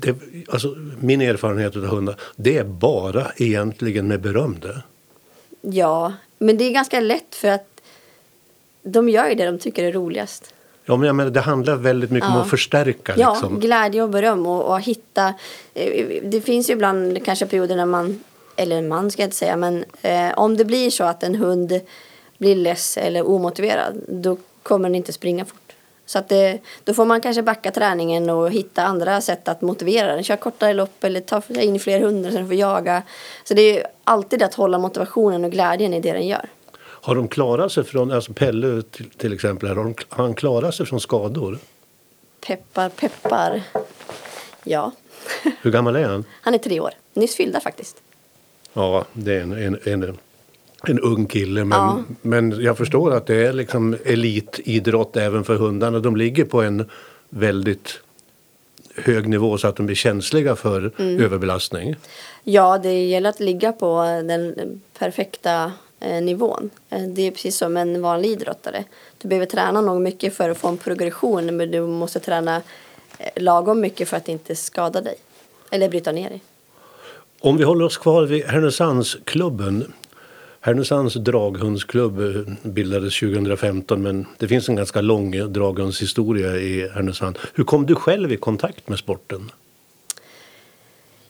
det, 0.00 0.16
alltså, 0.48 0.74
min 1.00 1.20
erfarenhet 1.20 1.76
av 1.76 1.82
hundar, 1.86 2.16
det 2.36 2.56
är 2.58 2.64
bara 2.64 3.26
egentligen 3.36 4.08
med 4.08 4.20
beröm 4.20 4.56
det. 4.62 4.82
Ja, 5.60 6.12
men 6.38 6.56
det 6.58 6.64
är 6.64 6.70
ganska 6.72 7.00
lätt 7.00 7.34
för 7.34 7.48
att 7.48 7.66
de 8.82 9.08
gör 9.08 9.28
ju 9.28 9.34
det 9.34 9.46
de 9.46 9.58
tycker 9.58 9.84
är 9.84 9.92
roligast. 9.92 10.54
Ja, 10.84 10.96
men 10.96 11.06
jag 11.06 11.16
menar, 11.16 11.30
det 11.30 11.40
handlar 11.40 11.76
väldigt 11.76 12.10
mycket 12.10 12.28
om 12.28 12.34
Ja. 12.36 12.42
att 12.42 12.50
förstärka. 12.50 13.14
Ja, 13.16 13.30
Liksom. 13.32 13.60
glädje 13.60 14.02
och 14.02 14.10
beröm 14.10 14.46
och, 14.46 14.64
och 14.72 14.80
hitta. 14.80 15.34
eh, 15.74 16.06
Det 16.22 16.40
finns 16.40 16.68
ju 16.70 16.72
ibland 16.72 17.24
kanske 17.24 17.46
perioder 17.46 17.76
när 17.76 17.86
man, 17.86 18.20
eller 18.56 18.76
en 18.76 18.88
man 18.88 19.10
ska 19.10 19.22
jag 19.22 19.26
inte 19.26 19.36
säga, 19.36 19.56
men 19.56 19.84
eh, 20.02 20.38
om 20.38 20.56
det 20.56 20.64
blir 20.64 20.90
så 20.90 21.04
att 21.04 21.22
en 21.22 21.34
hund 21.34 21.80
blir 22.38 22.54
less 22.56 22.96
eller 22.96 23.28
omotiverad, 23.28 24.00
då 24.08 24.36
kommer 24.62 24.88
den 24.88 24.96
inte 24.96 25.12
springa 25.12 25.44
fort. 25.44 25.58
Så 26.06 26.18
att 26.18 26.28
det, 26.28 26.58
då 26.84 26.94
får 26.94 27.04
man 27.04 27.20
kanske 27.20 27.42
backa 27.42 27.70
träningen 27.70 28.30
och 28.30 28.50
hitta 28.50 28.82
andra 28.82 29.20
sätt 29.20 29.48
att 29.48 29.62
motivera 29.62 30.14
den. 30.14 30.24
Köra 30.24 30.36
kortare 30.36 30.74
lopp 30.74 31.04
eller 31.04 31.20
ta 31.20 31.42
in 31.48 31.80
fler 31.80 32.00
hundar 32.00 32.30
så 32.30 32.36
den 32.36 32.46
får 32.46 32.56
jaga. 32.56 33.02
Så 33.44 33.54
det 33.54 33.78
är 33.80 33.86
alltid 34.04 34.42
att 34.42 34.54
hålla 34.54 34.78
motivationen 34.78 35.44
och 35.44 35.50
glädjen 35.50 35.94
i 35.94 36.00
det 36.00 36.12
den 36.12 36.26
gör. 36.26 36.48
Har 36.78 37.14
de 37.14 37.28
klarat 37.28 37.72
sig 37.72 37.84
från, 37.84 38.12
alltså 38.12 38.32
Pelle 38.32 38.82
till, 38.82 39.10
till 39.10 39.32
exempel, 39.32 39.68
har, 39.68 39.76
de, 39.76 39.94
har 40.08 40.24
han 40.24 40.34
klarat 40.34 40.74
sig 40.74 40.86
från 40.86 41.00
skador? 41.00 41.58
Peppar, 42.46 42.88
peppar. 42.88 43.62
Ja, 44.64 44.92
Hur 45.62 45.70
gammal 45.70 45.96
är 45.96 46.04
han? 46.04 46.24
han 46.40 46.54
är 46.54 46.58
tre 46.58 46.80
år. 46.80 46.90
Nyss 47.14 47.36
fyllda 47.36 47.60
faktiskt. 47.60 47.96
Ja, 48.72 49.04
det 49.12 49.34
är 49.34 49.40
en, 49.40 49.52
en, 49.52 49.78
en, 49.84 50.18
en 50.88 51.00
ung 51.00 51.26
kille. 51.26 51.64
Men, 51.64 51.78
Ja. 51.78 52.02
men 52.22 52.62
jag 52.62 52.78
förstår 52.78 53.14
att 53.14 53.26
det 53.26 53.46
är 53.46 53.52
liksom 53.52 53.96
elitidrott 54.04 55.16
även 55.16 55.44
för 55.44 55.56
hundarna. 55.56 55.98
De 55.98 56.16
ligger 56.16 56.44
på 56.44 56.62
en 56.62 56.90
väldigt 57.28 58.00
hög 58.96 59.28
nivå 59.28 59.58
så 59.58 59.68
att 59.68 59.76
de 59.76 59.86
blir 59.86 59.96
känsliga 59.96 60.56
för 60.56 60.92
Mm. 60.98 61.20
överbelastning. 61.24 61.96
Ja, 62.44 62.78
det 62.78 63.06
gäller 63.06 63.30
att 63.30 63.40
ligga 63.40 63.72
på 63.72 64.02
den 64.28 64.80
perfekta 64.98 65.72
eh, 66.00 66.22
nivån. 66.22 66.70
Eh, 66.90 67.02
Det 67.02 67.22
är 67.22 67.30
precis 67.30 67.56
som 67.56 67.76
en 67.76 68.02
vanlig 68.02 68.28
idrottare. 68.30 68.84
Du 69.18 69.28
behöver 69.28 69.46
träna 69.46 69.80
nog 69.80 70.00
mycket 70.00 70.34
för 70.34 70.50
att 70.50 70.58
få 70.58 70.68
en 70.68 70.76
progression 70.76 71.56
men 71.56 71.70
du 71.70 71.80
måste 71.80 72.20
träna 72.20 72.56
eh, 73.18 73.42
lagom 73.42 73.80
mycket 73.80 74.08
för 74.08 74.16
att 74.16 74.28
inte 74.28 74.56
skada 74.56 75.00
dig. 75.00 75.14
Eller 75.70 75.88
bryta 75.88 76.12
ner 76.12 76.28
dig. 76.28 76.42
Om 77.40 77.56
vi 77.56 77.64
håller 77.64 77.84
oss 77.84 77.96
kvar 77.98 78.22
vid 78.26 78.44
Härnösandsklubben. 78.44 79.92
Härnösands 80.64 81.14
draghundsklubb 81.14 82.20
eh, 82.20 82.52
bildades 82.62 83.20
2015 83.20 84.02
men 84.02 84.26
det 84.38 84.48
finns 84.48 84.68
en 84.68 84.76
ganska 84.76 85.00
lång 85.00 85.52
draghundshistoria 85.52 86.56
i 86.56 86.88
Härnösand. 86.88 87.38
Hur 87.54 87.64
kom 87.64 87.86
du 87.86 87.94
själv 87.94 88.32
i 88.32 88.36
kontakt 88.36 88.88
med 88.88 88.98
sporten? 88.98 89.50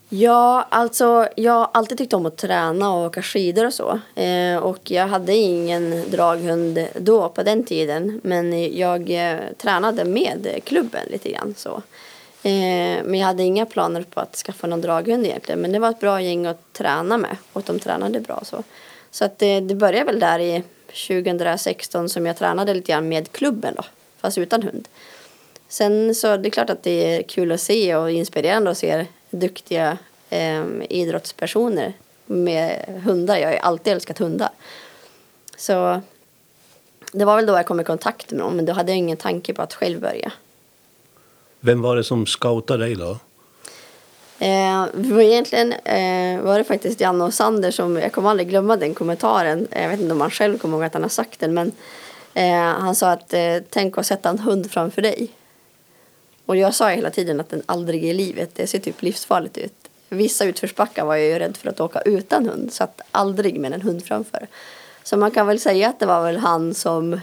Ja, 0.09 0.67
alltså 0.71 1.29
jag 1.37 1.53
har 1.53 1.71
alltid 1.75 1.99
tyckt 1.99 2.13
om 2.13 2.27
att 2.27 2.37
träna 2.37 2.93
och 2.93 3.07
åka 3.07 3.23
skidor 3.23 3.67
och 3.67 3.75
så. 3.75 4.01
Eh, 4.15 4.57
och 4.57 4.91
jag 4.91 5.07
hade 5.07 5.35
ingen 5.35 6.11
draghund 6.11 6.87
då 6.99 7.29
på 7.29 7.43
den 7.43 7.65
tiden. 7.65 8.21
Men 8.25 8.77
jag 8.77 9.11
eh, 9.11 9.39
tränade 9.59 10.05
med 10.05 10.61
klubben 10.65 11.07
lite 11.11 11.31
grann 11.31 11.55
så. 11.57 11.83
Eh, 12.43 13.03
men 13.05 13.15
jag 13.15 13.27
hade 13.27 13.43
inga 13.43 13.67
planer 13.67 14.03
på 14.03 14.21
att 14.21 14.37
skaffa 14.37 14.67
någon 14.67 14.81
draghund 14.81 15.27
egentligen. 15.27 15.61
Men 15.61 15.73
det 15.73 15.79
var 15.79 15.91
ett 15.91 16.01
bra 16.01 16.21
gäng 16.21 16.47
att 16.47 16.73
träna 16.73 17.17
med 17.17 17.37
och 17.53 17.63
de 17.67 17.79
tränade 17.79 18.21
bra 18.21 18.43
så. 18.45 18.63
Så 19.13 19.25
att 19.25 19.39
det, 19.39 19.61
det 19.61 19.75
började 19.75 20.05
väl 20.05 20.21
där 20.21 20.39
i 20.39 20.63
2016 20.87 22.09
som 22.09 22.27
jag 22.27 22.37
tränade 22.37 22.75
lite 22.75 22.93
grann 22.93 23.09
med 23.09 23.33
klubben 23.33 23.75
då. 23.77 23.85
Fast 24.21 24.39
utan 24.39 24.63
hund. 24.63 24.89
Sen 25.69 26.15
så 26.15 26.37
det 26.37 26.49
är 26.49 26.51
klart 26.51 26.71
att 26.71 26.83
det 26.83 27.17
är 27.17 27.23
kul 27.23 27.53
att 27.53 27.61
se 27.61 27.97
och 27.97 28.11
inspirerande 28.11 28.71
att 28.71 28.79
se 28.79 29.07
duktiga 29.31 29.99
eh, 30.31 30.65
idrottspersoner 30.89 31.93
med 32.27 32.85
hundar. 33.05 33.37
Jag 33.37 33.49
har 33.49 33.53
ju 33.53 33.59
alltid 33.59 33.93
älskat 33.93 34.19
hundar. 34.19 34.51
Så 35.57 36.01
det 37.13 37.25
var 37.25 37.37
väl 37.37 37.47
då 37.47 37.53
jag 37.53 37.67
kom 37.67 37.81
i 37.81 37.85
kontakt 37.85 38.31
med 38.31 38.41
dem 38.41 38.57
men 38.57 38.65
då 38.65 38.73
hade 38.73 38.93
jag 38.93 38.99
ingen 38.99 39.17
tanke 39.17 39.55
på 39.55 39.63
att 39.63 39.75
själv 39.75 40.01
börja. 40.01 40.33
Vem 41.61 41.83
var 41.83 41.97
det 41.97 42.05
som 42.05 42.27
scoutade 42.27 42.85
dig 42.85 42.95
då? 42.95 43.19
Eh, 44.43 44.87
det 44.95 45.13
var 45.13 45.21
egentligen 45.21 45.73
eh, 45.73 46.41
var 46.41 46.59
det 46.59 46.65
faktiskt 46.65 47.01
Janne 47.01 47.25
och 47.25 47.35
Sander 47.35 47.71
som, 47.71 47.97
jag 47.97 48.13
kommer 48.13 48.31
aldrig 48.31 48.49
glömma 48.49 48.77
den 48.77 48.95
kommentaren. 48.95 49.69
Jag 49.71 49.89
vet 49.89 50.01
inte 50.01 50.13
om 50.13 50.21
han 50.21 50.31
själv 50.31 50.59
kommer 50.59 50.77
ihåg 50.77 50.85
att 50.85 50.95
han 50.95 51.03
har 51.03 51.11
sagt 51.11 51.41
den 51.41 51.55
men 51.55 51.73
eh, 52.35 52.81
han 52.81 52.95
sa 52.95 53.11
att 53.11 53.33
eh, 53.33 53.57
tänk 53.71 53.99
att 53.99 54.07
sätta 54.07 54.29
en 54.29 54.39
hund 54.39 54.71
framför 54.71 55.03
dig. 55.03 55.29
Och 56.47 56.57
jag 56.57 56.75
sa 56.75 56.89
hela 56.89 57.11
tiden 57.11 57.41
att 57.41 57.51
den 57.51 57.63
aldrig 57.67 58.05
i 58.05 58.15
livet, 58.15 58.51
det 58.55 58.67
ser 58.67 58.79
typ 58.79 59.03
livsfarligt 59.03 59.59
ut. 59.59 59.75
Vissa 60.09 60.45
utförsbackar 60.45 61.05
var 61.05 61.17
jag 61.17 61.29
ju 61.29 61.39
rädd 61.39 61.57
för 61.57 61.69
att 61.69 61.81
åka 61.81 62.01
utan 62.01 62.49
hund 62.49 62.73
så 62.73 62.85
att 62.85 63.01
aldrig 63.11 63.61
med 63.61 63.73
en 63.73 63.83
hund 63.83 64.05
framför. 64.05 64.47
Så 65.03 65.17
man 65.17 65.31
kan 65.31 65.47
väl 65.47 65.61
säga 65.61 65.89
att 65.89 66.01
det 66.01 66.07
var 66.07 66.23
väl 66.23 66.37
han 66.37 66.75
som 66.75 67.21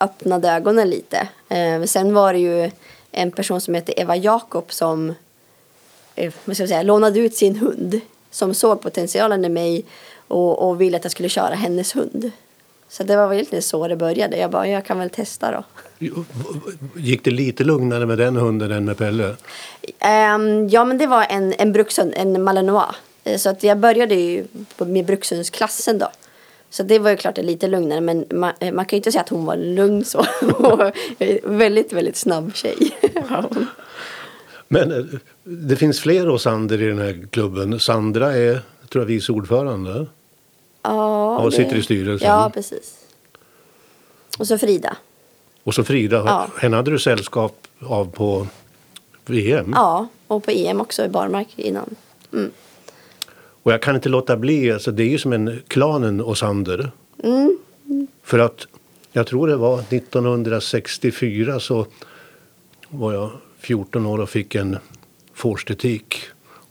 öppnade 0.00 0.50
ögonen 0.50 0.90
lite. 0.90 1.28
Eh, 1.48 1.82
sen 1.82 2.14
var 2.14 2.32
det 2.32 2.38
ju 2.38 2.70
en 3.10 3.30
person 3.30 3.60
som 3.60 3.74
heter 3.74 4.00
Eva 4.00 4.16
Jakob 4.16 4.72
som 4.72 5.14
vad 6.16 6.56
ska 6.56 6.62
jag 6.62 6.68
säga, 6.68 6.82
lånade 6.82 7.18
ut 7.20 7.34
sin 7.34 7.56
hund. 7.56 8.00
Som 8.30 8.54
såg 8.54 8.80
potentialen 8.82 9.44
i 9.44 9.48
mig 9.48 9.84
och, 10.28 10.68
och 10.68 10.80
ville 10.80 10.96
att 10.96 11.04
jag 11.04 11.10
skulle 11.12 11.28
köra 11.28 11.54
hennes 11.54 11.96
hund. 11.96 12.30
Så 12.88 13.02
det 13.02 13.16
var 13.16 13.26
väl 13.28 13.34
egentligen 13.36 13.62
så 13.62 13.88
det 13.88 13.96
började. 13.96 14.36
Jag 14.36 14.50
bara, 14.50 14.68
jag 14.68 14.84
kan 14.84 14.98
väl 14.98 15.10
testa 15.10 15.50
då. 15.50 15.64
Gick 16.96 17.24
det 17.24 17.30
lite 17.30 17.64
lugnare 17.64 18.06
med 18.06 18.18
den 18.18 18.36
hunden 18.36 18.72
än 18.72 18.84
med 18.84 18.98
Pelle? 18.98 19.36
Ehm, 19.98 20.68
ja, 20.68 20.84
men 20.84 20.98
det 20.98 21.06
var 21.06 21.26
en, 21.30 21.54
en 21.58 21.72
brukshund, 21.72 22.12
en 22.16 22.42
malinois. 22.42 22.94
Eh, 23.24 23.38
Så 23.38 23.50
att 23.50 23.62
jag 23.62 23.78
började 23.78 24.14
ju 24.14 24.44
på- 24.76 24.84
med 24.84 25.04
brukshundsklassen 25.06 25.98
då. 25.98 26.08
Så 26.70 26.82
det 26.82 26.98
var 26.98 27.10
ju 27.10 27.16
klart 27.16 27.38
lite 27.38 27.66
lugnare, 27.68 28.00
men 28.00 28.24
man, 28.30 28.52
eh, 28.60 28.72
man 28.72 28.84
kan 28.84 28.96
ju 28.96 28.98
inte 28.98 29.12
säga 29.12 29.22
att 29.22 29.28
hon 29.28 29.44
var 29.44 29.56
lugn 29.56 30.04
så. 30.04 30.26
väldigt, 31.44 31.92
väldigt 31.92 32.16
snabb 32.16 32.54
tjej. 32.54 32.90
Men 34.72 34.92
eh, 34.92 35.04
det 35.44 35.76
finns 35.76 36.00
fler 36.00 36.28
Osander 36.28 36.82
i 36.82 36.86
den 36.86 36.98
här 36.98 37.26
klubben. 37.30 37.80
Sandra 37.80 38.32
är, 38.36 38.60
tror 38.88 39.02
jag, 39.02 39.06
vice 39.06 39.32
ordförande. 39.32 40.06
ja, 40.82 41.38
och 41.38 41.52
sitter 41.54 41.76
i 41.76 41.82
styrelsen. 41.82 42.28
Ja, 42.28 42.50
precis. 42.54 42.98
Och 44.38 44.46
så 44.46 44.58
Frida. 44.58 44.96
Och 45.64 45.74
så 45.74 45.84
Frida, 45.84 46.16
Ja. 46.16 46.48
henne 46.58 46.76
hade 46.76 46.90
du 46.90 46.98
sällskap 46.98 47.66
av 47.80 48.10
på 48.10 48.46
VM. 49.26 49.72
Ja, 49.74 50.08
och 50.26 50.44
på 50.44 50.50
EM 50.50 50.80
också 50.80 51.04
i 51.04 51.08
barmark 51.08 51.48
innan. 51.56 51.94
Och 53.62 53.72
jag 53.72 53.82
kan 53.82 53.94
inte 53.96 54.08
låta 54.08 54.36
bli, 54.36 54.72
alltså 54.72 54.90
det 54.90 55.02
är 55.02 55.08
ju 55.08 55.18
som 55.18 55.32
en 55.32 55.62
klanen 55.68 56.20
Osander. 56.20 56.92
Mm. 57.22 57.58
För 58.22 58.38
att 58.38 58.66
jag 59.12 59.26
tror 59.26 59.48
det 59.48 59.56
var 59.56 59.80
1964 59.80 61.60
så 61.60 61.86
var 62.88 63.12
jag 63.12 63.30
14 63.62 64.06
år 64.06 64.18
och 64.20 64.30
fick 64.30 64.54
en 64.54 64.78
forstetik. 65.34 66.16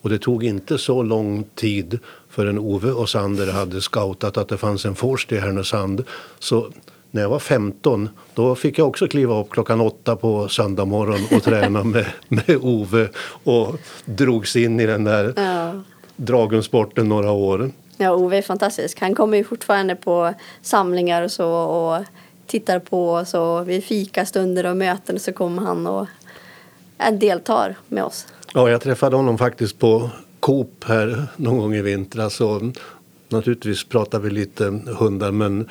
Och 0.01 0.09
det 0.09 0.19
tog 0.19 0.43
inte 0.43 0.77
så 0.77 1.03
lång 1.03 1.43
tid 1.55 1.99
förrän 2.29 2.59
Ove 2.59 2.91
Osander 2.91 3.51
hade 3.51 3.81
scoutat 3.81 4.37
att 4.37 4.47
det 4.47 4.57
fanns 4.57 4.85
en 4.85 4.95
forst 4.95 5.31
i 5.31 5.37
Härnösand. 5.39 6.03
Så 6.39 6.67
när 7.11 7.21
jag 7.21 7.29
var 7.29 7.39
15 7.39 8.09
då 8.33 8.55
fick 8.55 8.77
jag 8.79 8.87
också 8.87 9.07
kliva 9.07 9.39
upp 9.39 9.49
klockan 9.49 9.81
åtta 9.81 10.15
på 10.15 10.47
söndag 10.47 10.85
morgon 10.85 11.19
och 11.37 11.43
träna 11.43 11.83
med, 11.93 12.05
med 12.27 12.57
Ove 12.61 13.09
och 13.43 13.75
drogs 14.05 14.55
in 14.55 14.79
i 14.79 14.85
den 14.85 15.03
där 15.03 15.33
Ja. 15.35 15.81
dragensporten 16.15 17.09
några 17.09 17.31
år. 17.31 17.71
Ja, 17.97 18.11
Ove 18.11 18.37
är 18.37 18.41
fantastisk. 18.41 18.99
Han 18.99 19.15
kommer 19.15 19.37
ju 19.37 19.43
fortfarande 19.43 19.95
på 19.95 20.33
samlingar 20.61 21.21
och 21.23 21.31
så 21.31 21.49
och 21.53 22.03
tittar 22.47 22.79
på 22.79 23.11
oss 23.13 23.33
och 23.33 23.69
vid 23.69 23.83
fikastunder 23.83 24.65
och 24.65 24.77
möten 24.77 25.19
så 25.19 25.33
kommer 25.33 25.61
han 25.61 25.87
och 25.87 26.07
deltar 27.19 27.75
med 27.87 28.03
oss. 28.03 28.27
Ja, 28.53 28.69
jag 28.69 28.81
träffade 28.81 29.15
honom 29.15 29.37
faktiskt 29.37 29.79
på 29.79 30.09
Coop 30.39 30.83
här 30.87 31.27
någon 31.35 31.57
gång 31.57 31.75
i 31.75 31.81
vintras. 31.81 32.41
Och 32.41 32.61
naturligtvis 33.29 33.83
pratade 33.83 34.23
vi 34.23 34.29
lite 34.29 34.63
hundar 34.99 35.31
men 35.31 35.69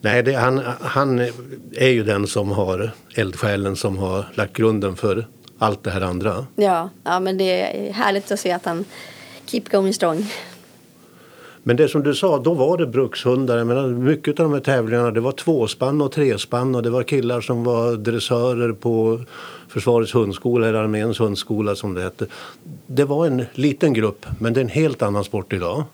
nej, 0.00 0.22
det, 0.22 0.32
han, 0.32 0.62
han 0.80 1.18
är 1.72 1.88
ju 1.88 2.04
den 2.04 2.26
som 2.26 2.50
har 2.50 2.90
eldsjälen 3.14 3.76
som 3.76 3.98
har 3.98 4.24
lagt 4.34 4.52
grunden 4.52 4.96
för 4.96 5.26
allt 5.58 5.84
det 5.84 5.90
här 5.90 6.00
andra. 6.00 6.46
Ja, 6.56 6.90
ja, 7.04 7.20
men 7.20 7.38
det 7.38 7.62
är 7.62 7.92
härligt 7.92 8.32
att 8.32 8.40
se 8.40 8.52
att 8.52 8.64
han 8.64 8.84
keep 9.46 9.62
going 9.70 9.94
strong. 9.94 10.26
Men 11.66 11.76
det 11.76 11.88
som 11.88 12.02
du 12.02 12.14
sa, 12.14 12.38
då 12.38 12.54
var 12.54 12.78
det 12.78 12.86
brukshundar. 12.86 13.58
Jag 13.58 13.66
menar, 13.66 13.86
mycket 13.86 14.40
av 14.40 14.46
de 14.46 14.52
här 14.52 14.60
tävlingarna 14.60 15.10
det 15.10 15.20
var 15.20 15.32
tvåspann 15.32 16.00
och 16.00 16.12
trespann 16.12 16.74
och 16.74 16.82
det 16.82 16.90
var 16.90 17.02
killar 17.02 17.40
som 17.40 17.64
var 17.64 17.96
dressörer 17.96 18.72
på 18.72 19.20
Försvarets 19.68 20.14
hundskola 20.14 20.68
eller 20.68 20.78
Arméns 20.78 21.20
hundskola 21.20 21.74
som 21.74 21.94
det 21.94 22.02
hette. 22.02 22.26
Det 22.86 23.04
var 23.04 23.26
en 23.26 23.44
liten 23.52 23.92
grupp 23.92 24.26
men 24.40 24.52
det 24.52 24.60
är 24.60 24.62
en 24.62 24.68
helt 24.68 25.02
annan 25.02 25.24
sport 25.24 25.52
idag. 25.52 25.84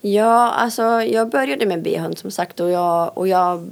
Ja, 0.00 0.50
alltså 0.50 0.82
jag 1.02 1.30
började 1.30 1.66
med 1.66 1.82
B-hund 1.82 2.18
som 2.18 2.30
sagt 2.30 2.60
och 2.60 2.70
jag, 2.70 3.18
och 3.18 3.28
jag 3.28 3.70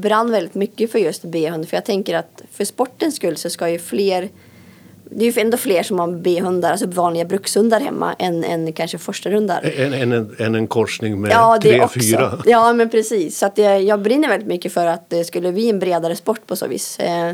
brann 0.00 0.30
väldigt 0.30 0.54
mycket 0.54 0.92
för 0.92 0.98
just 0.98 1.24
B-hund. 1.24 1.68
För 1.68 1.76
jag 1.76 1.84
tänker 1.84 2.16
att 2.16 2.42
för 2.52 2.64
sportens 2.64 3.16
skull 3.16 3.36
så 3.36 3.50
ska 3.50 3.70
ju 3.70 3.78
fler 3.78 4.28
det 5.10 5.26
är 5.26 5.32
ju 5.32 5.40
ändå 5.40 5.56
fler 5.56 5.82
som 5.82 5.98
har 5.98 6.08
B-hundar, 6.08 6.70
alltså 6.70 6.86
vanliga 6.86 7.24
brukshundar 7.24 7.80
hemma 7.80 8.14
än, 8.18 8.44
än 8.44 8.72
kanske 8.72 8.98
forskarhundar. 8.98 9.72
En, 9.76 9.92
en, 9.92 10.12
en, 10.12 10.36
en, 10.38 10.54
en 10.54 10.66
korsning 10.66 11.20
med 11.20 11.30
Ja, 11.30 11.58
tre, 11.62 11.80
också. 11.80 12.00
fyra. 12.00 12.42
Ja, 12.46 12.72
men 12.72 12.90
precis. 12.90 13.38
Så 13.38 13.46
att 13.46 13.58
jag, 13.58 13.82
jag 13.82 14.02
brinner 14.02 14.28
väldigt 14.28 14.48
mycket 14.48 14.72
för 14.72 14.86
att 14.86 15.10
det 15.10 15.24
skulle 15.24 15.52
bli 15.52 15.70
en 15.70 15.78
bredare 15.78 16.16
sport 16.16 16.46
på 16.46 16.56
så 16.56 16.66
vis. 16.66 16.98
Eh, 16.98 17.32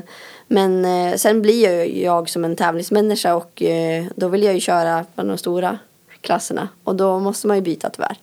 Men 0.49 0.85
eh, 0.85 1.17
sen 1.17 1.43
blir 1.43 1.65
jag, 1.65 1.91
jag 1.97 2.29
som 2.29 2.45
en 2.45 2.57
tävlingsmänniska 2.57 3.35
och 3.35 3.63
eh, 3.63 4.05
då 4.17 4.29
vill 4.29 4.43
jag 4.43 4.55
ju 4.55 4.61
köra 4.61 5.05
på 5.15 5.23
de 5.23 5.39
stora 5.39 5.79
klasserna. 6.21 6.69
Och 6.85 6.97
då 6.97 7.21
måste 7.21 7.47
man 7.47 7.57
ju 7.57 7.63
byta 7.63 7.91
tyvärr. 7.91 8.17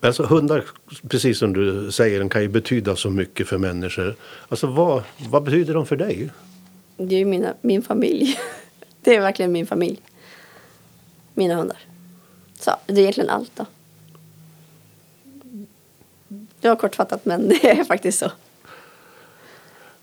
Alltså 0.00 0.22
hundar, 0.22 0.64
precis 1.08 1.38
som 1.38 1.52
du 1.52 1.92
säger, 1.92 2.28
kan 2.28 2.42
ju 2.42 2.48
betyda 2.48 2.96
så 2.96 3.10
mycket 3.10 3.48
för 3.48 3.58
människor. 3.58 4.14
Alltså 4.48 4.66
vad, 4.66 5.02
vad 5.30 5.42
betyder 5.42 5.74
de 5.74 5.86
för 5.86 5.96
dig? 5.96 6.30
Det 6.96 7.14
är 7.14 7.18
ju 7.18 7.24
mina, 7.24 7.54
min 7.60 7.82
familj. 7.82 8.38
Det 9.00 9.14
är 9.16 9.20
verkligen 9.20 9.52
min 9.52 9.66
familj. 9.66 10.00
Mina 11.34 11.54
hundar. 11.54 11.78
Så 12.60 12.70
det 12.86 12.92
är 12.92 12.98
egentligen 12.98 13.30
allt 13.30 13.50
då. 13.54 13.66
Det 16.60 16.68
var 16.68 16.76
kortfattat 16.76 17.24
men 17.24 17.48
det 17.62 17.70
är 17.70 17.84
faktiskt 17.84 18.18
så. 18.18 18.30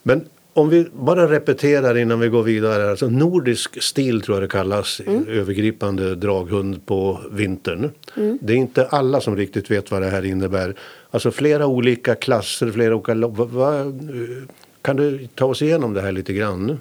Men 0.04 0.26
om 0.54 0.70
vi 0.70 0.88
bara 0.94 1.32
repeterar 1.32 1.98
innan 1.98 2.20
vi 2.20 2.28
går 2.28 2.44
vidare. 2.44 2.90
Alltså 2.90 3.10
nordisk 3.10 3.84
stil 3.84 4.22
tror 4.22 4.36
jag 4.38 4.44
det 4.44 4.52
kallas. 4.52 5.00
Övergripande 5.28 6.16
draghund 6.16 6.86
på 6.86 7.20
vintern. 7.32 7.92
Det 8.42 8.54
är 8.54 8.58
inte 8.58 8.86
alla 8.88 9.22
som 9.22 9.36
riktigt 9.38 9.72
vet 9.72 9.92
vad 9.92 10.02
det 10.02 10.10
här 10.10 10.26
innebär. 10.26 10.76
Alltså 11.12 11.32
flera 11.32 11.68
olika 11.68 12.16
klasser, 12.16 12.72
flera 12.72 12.96
olika... 12.96 13.14
lo- 13.14 13.28
Va, 13.28 13.46
va, 13.46 13.84
kan 14.84 14.96
du 14.96 15.28
ta 15.36 15.46
oss 15.46 15.62
igenom 15.62 15.94
det 15.94 16.02
här 16.02 16.12
lite 16.12 16.34
grann? 16.34 16.80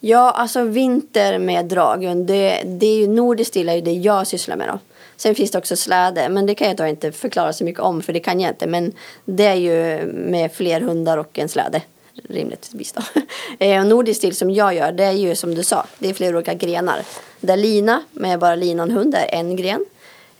Ja, 0.00 0.30
alltså 0.30 0.62
vinter 0.62 1.38
med 1.38 1.64
dragen, 1.64 2.26
det, 2.26 2.62
det 2.66 2.86
är 2.86 2.96
ju 2.96 3.06
nordisk 3.06 3.48
stil 3.48 3.68
är 3.68 3.74
ju 3.74 3.80
det 3.80 3.92
jag 3.92 4.26
sysslar 4.26 4.56
med 4.56 4.68
då. 4.68 4.78
Sen 5.16 5.34
finns 5.34 5.50
det 5.50 5.58
också 5.58 5.76
släde, 5.76 6.28
men 6.28 6.46
det 6.46 6.54
kan 6.54 6.68
jag 6.68 6.76
då 6.76 6.86
inte 6.86 7.12
förklara 7.12 7.52
så 7.52 7.64
mycket 7.64 7.80
om 7.80 8.02
för 8.02 8.12
det 8.12 8.20
kan 8.20 8.40
jag 8.40 8.50
inte. 8.50 8.66
Men 8.66 8.92
det 9.24 9.44
är 9.44 9.54
ju 9.54 10.06
med 10.06 10.52
fler 10.52 10.80
hundar 10.80 11.18
och 11.18 11.38
en 11.38 11.48
släde 11.48 11.82
rimligtvis 12.28 12.92
då. 12.92 13.02
Eh, 13.58 13.80
och 13.80 13.86
nordisk 13.86 14.18
stil 14.18 14.36
som 14.36 14.50
jag 14.50 14.74
gör, 14.74 14.92
det 14.92 15.04
är 15.04 15.12
ju 15.12 15.34
som 15.34 15.54
du 15.54 15.64
sa, 15.64 15.86
det 15.98 16.10
är 16.10 16.14
flera 16.14 16.36
olika 16.36 16.54
grenar. 16.54 17.02
Där 17.40 17.56
lina 17.56 18.02
med 18.12 18.38
bara 18.38 18.54
linan 18.54 18.90
hund 18.90 19.14
är 19.14 19.34
en 19.34 19.56
gren. 19.56 19.84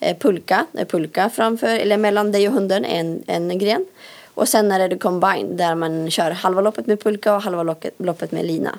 Eh, 0.01 0.17
pulka, 0.17 0.67
är 0.73 0.85
pulka 0.85 1.31
framför 1.31 1.69
eller 1.79 1.97
mellan 1.97 2.33
dig 2.33 2.49
och 2.49 2.55
hunden 2.55 2.85
en, 2.85 3.23
en 3.27 3.59
gren. 3.59 3.87
Och 4.35 4.49
sen 4.49 4.73
är 4.73 4.89
det 4.89 4.99
combine 4.99 5.57
där 5.57 5.75
man 5.75 6.11
kör 6.11 6.31
halva 6.31 6.61
loppet 6.61 6.87
med 6.87 7.01
pulka 7.03 7.35
och 7.37 7.43
halva 7.43 7.63
loppet, 7.99 8.33
med 8.33 8.45
lina. 8.47 8.79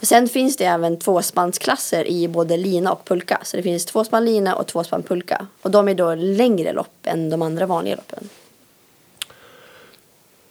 Och 0.00 0.06
sen 0.06 0.28
finns 0.28 0.56
det 0.56 0.64
även 0.64 0.98
tvåspannsklasser 0.98 2.08
i 2.08 2.28
både 2.28 2.56
lina 2.56 2.92
och 2.92 3.04
pulka. 3.04 3.40
Så 3.42 3.56
det 3.56 3.62
finns 3.62 3.84
tvåspann 3.84 4.24
lina 4.24 4.54
och 4.54 4.66
tvåspann 4.66 5.02
pulka. 5.02 5.46
Och 5.62 5.70
de 5.70 5.88
är 5.88 5.94
då 5.94 6.14
längre 6.14 6.72
lopp 6.72 6.96
än 7.02 7.30
de 7.30 7.42
andra 7.42 7.66
vanliga 7.66 7.96
loppen. 7.96 8.28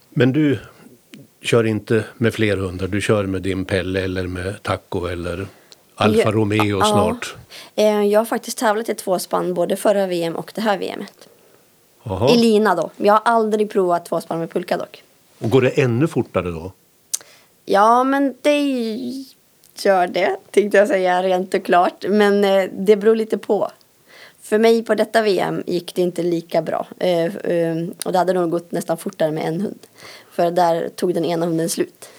Men 0.10 0.34
du 0.34 0.60
kör 1.41 1.63
inte 1.63 2.03
med 2.18 2.34
fler 2.34 2.58
hundar. 2.58 2.88
Du 2.88 3.01
kör 3.01 3.25
med 3.25 3.41
din 3.41 3.65
Pelle 3.65 4.01
eller 4.01 4.27
med 4.27 4.63
Taco 4.63 5.06
eller 5.06 5.48
Alfa 5.96 6.22
Ja, 6.25 6.32
Romeo 6.32 6.79
ja. 6.79 6.86
snart. 6.86 7.36
Eh, 7.75 8.03
Jag 8.03 8.20
har 8.20 8.25
faktiskt 8.25 8.58
tävlat 8.58 8.89
i 8.89 8.96
tvåspann 8.96 9.53
både 9.53 9.75
förra 9.75 10.08
VM 10.08 10.36
och 10.36 10.51
det 10.56 10.62
här 10.62 10.77
VMet. 10.77 11.29
Jaha. 12.03 12.29
I 12.29 12.38
lina 12.38 12.75
då. 12.75 12.89
Jag 12.98 13.13
har 13.13 13.22
aldrig 13.25 13.70
provat 13.70 14.06
tvåspann 14.06 14.39
med 14.39 14.51
pulka 14.51 14.77
dock. 14.77 15.03
Och 15.39 15.50
går 15.50 15.62
det 15.62 15.70
ännu 15.70 16.08
fortare 16.08 16.51
då? 16.51 16.72
Ja, 17.65 18.03
men 18.03 18.36
det 18.41 18.62
gör 19.84 20.08
det, 20.08 20.38
tänkte 20.51 20.77
jag 20.77 20.88
säga 20.88 21.24
rent 21.24 21.53
och 21.53 21.65
klart. 21.65 22.06
Men 22.10 22.44
eh, 22.44 22.70
det 22.72 22.96
beror 22.96 23.15
lite 23.15 23.38
på. 23.38 23.72
För 24.41 24.60
mig 24.60 24.84
på 24.84 24.96
detta 24.96 25.22
VM 25.22 25.63
gick 25.68 25.96
det 25.96 26.01
inte 26.01 26.24
lika 26.24 26.62
bra. 26.62 26.88
Eh, 27.00 27.36
eh, 27.36 27.75
och 28.06 28.12
det 28.12 28.18
hade 28.18 28.34
nog 28.34 28.51
gått 28.51 28.72
nästan 28.72 28.98
fortare 28.98 29.32
med 29.32 29.48
en 29.48 29.62
hund. 29.62 29.79
För 30.32 30.51
där 30.51 30.89
tog 30.89 31.13
den 31.13 31.25
ena 31.25 31.46
hunden 31.46 31.70
slut. 31.70 32.10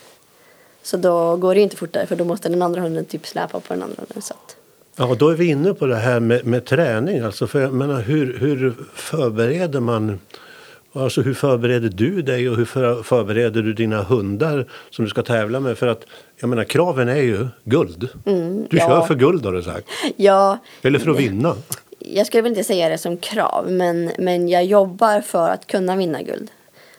Så 0.83 0.97
då 0.97 1.37
går 1.37 1.55
det 1.55 1.61
inte 1.61 1.77
fortare 1.77 2.07
för 2.07 2.17
då 2.17 2.25
måste 2.25 2.49
den 2.49 2.63
andra 2.63 2.81
hunden 2.81 3.05
typ 3.05 3.27
släpa 3.27 3.61
på 3.61 3.75
den 3.75 3.83
andra 3.83 3.97
hunden. 3.97 4.23
Så 4.23 4.35
att. 4.35 4.57
Ja, 5.01 5.15
då 5.19 5.29
är 5.29 5.35
vi 5.35 5.47
inne 5.47 5.75
på 5.75 5.87
det 5.87 5.97
här 5.97 6.21
med, 6.21 6.47
med 6.47 6.65
träning. 6.65 7.21
Alltså 7.21 7.47
för 7.47 7.61
jag 7.61 7.73
menar, 7.73 8.01
hur, 8.01 8.39
hur 8.39 8.75
förbereder 8.95 9.81
man 9.81 10.19
Alltså 10.93 11.23
hur 11.23 11.35
förbereder 11.35 11.89
du 11.89 12.23
dig 12.23 12.49
och 12.49 12.57
hur 12.57 12.65
för, 12.65 13.03
förbereder 13.03 13.63
du 13.63 13.73
dina 13.73 14.03
hundar 14.03 14.67
som 14.91 15.05
du 15.05 15.11
ska 15.11 15.23
tävla 15.23 15.61
med? 15.61 15.79
För 15.79 15.87
att 15.87 16.05
jag 16.41 16.49
menar 16.49 16.65
kraven 16.65 17.09
är 17.09 17.17
ju 17.23 17.49
guld. 17.65 18.09
du 18.25 18.31
Mm, 18.33 18.67
ja. 18.71 18.79
kör 18.89 19.01
för 19.01 19.15
guld 19.15 19.45
har 19.45 19.53
du 19.53 19.63
sagt. 19.63 19.87
Ja, 20.17 20.59
Eller 20.83 20.99
för 20.99 21.11
att 21.11 21.19
vinna. 21.19 21.55
jag 21.99 22.27
skulle 22.27 22.43
väl 22.43 22.53
inte 22.53 22.65
säga 22.65 22.89
det 22.89 22.99
som 22.99 23.17
krav, 23.17 23.67
men, 23.71 24.11
men 24.19 24.49
jag 24.49 24.65
jobbar 24.65 25.21
för 25.21 25.49
att 25.51 25.67
kunna 25.67 25.97
vinna 25.97 26.23
guld. 26.23 26.51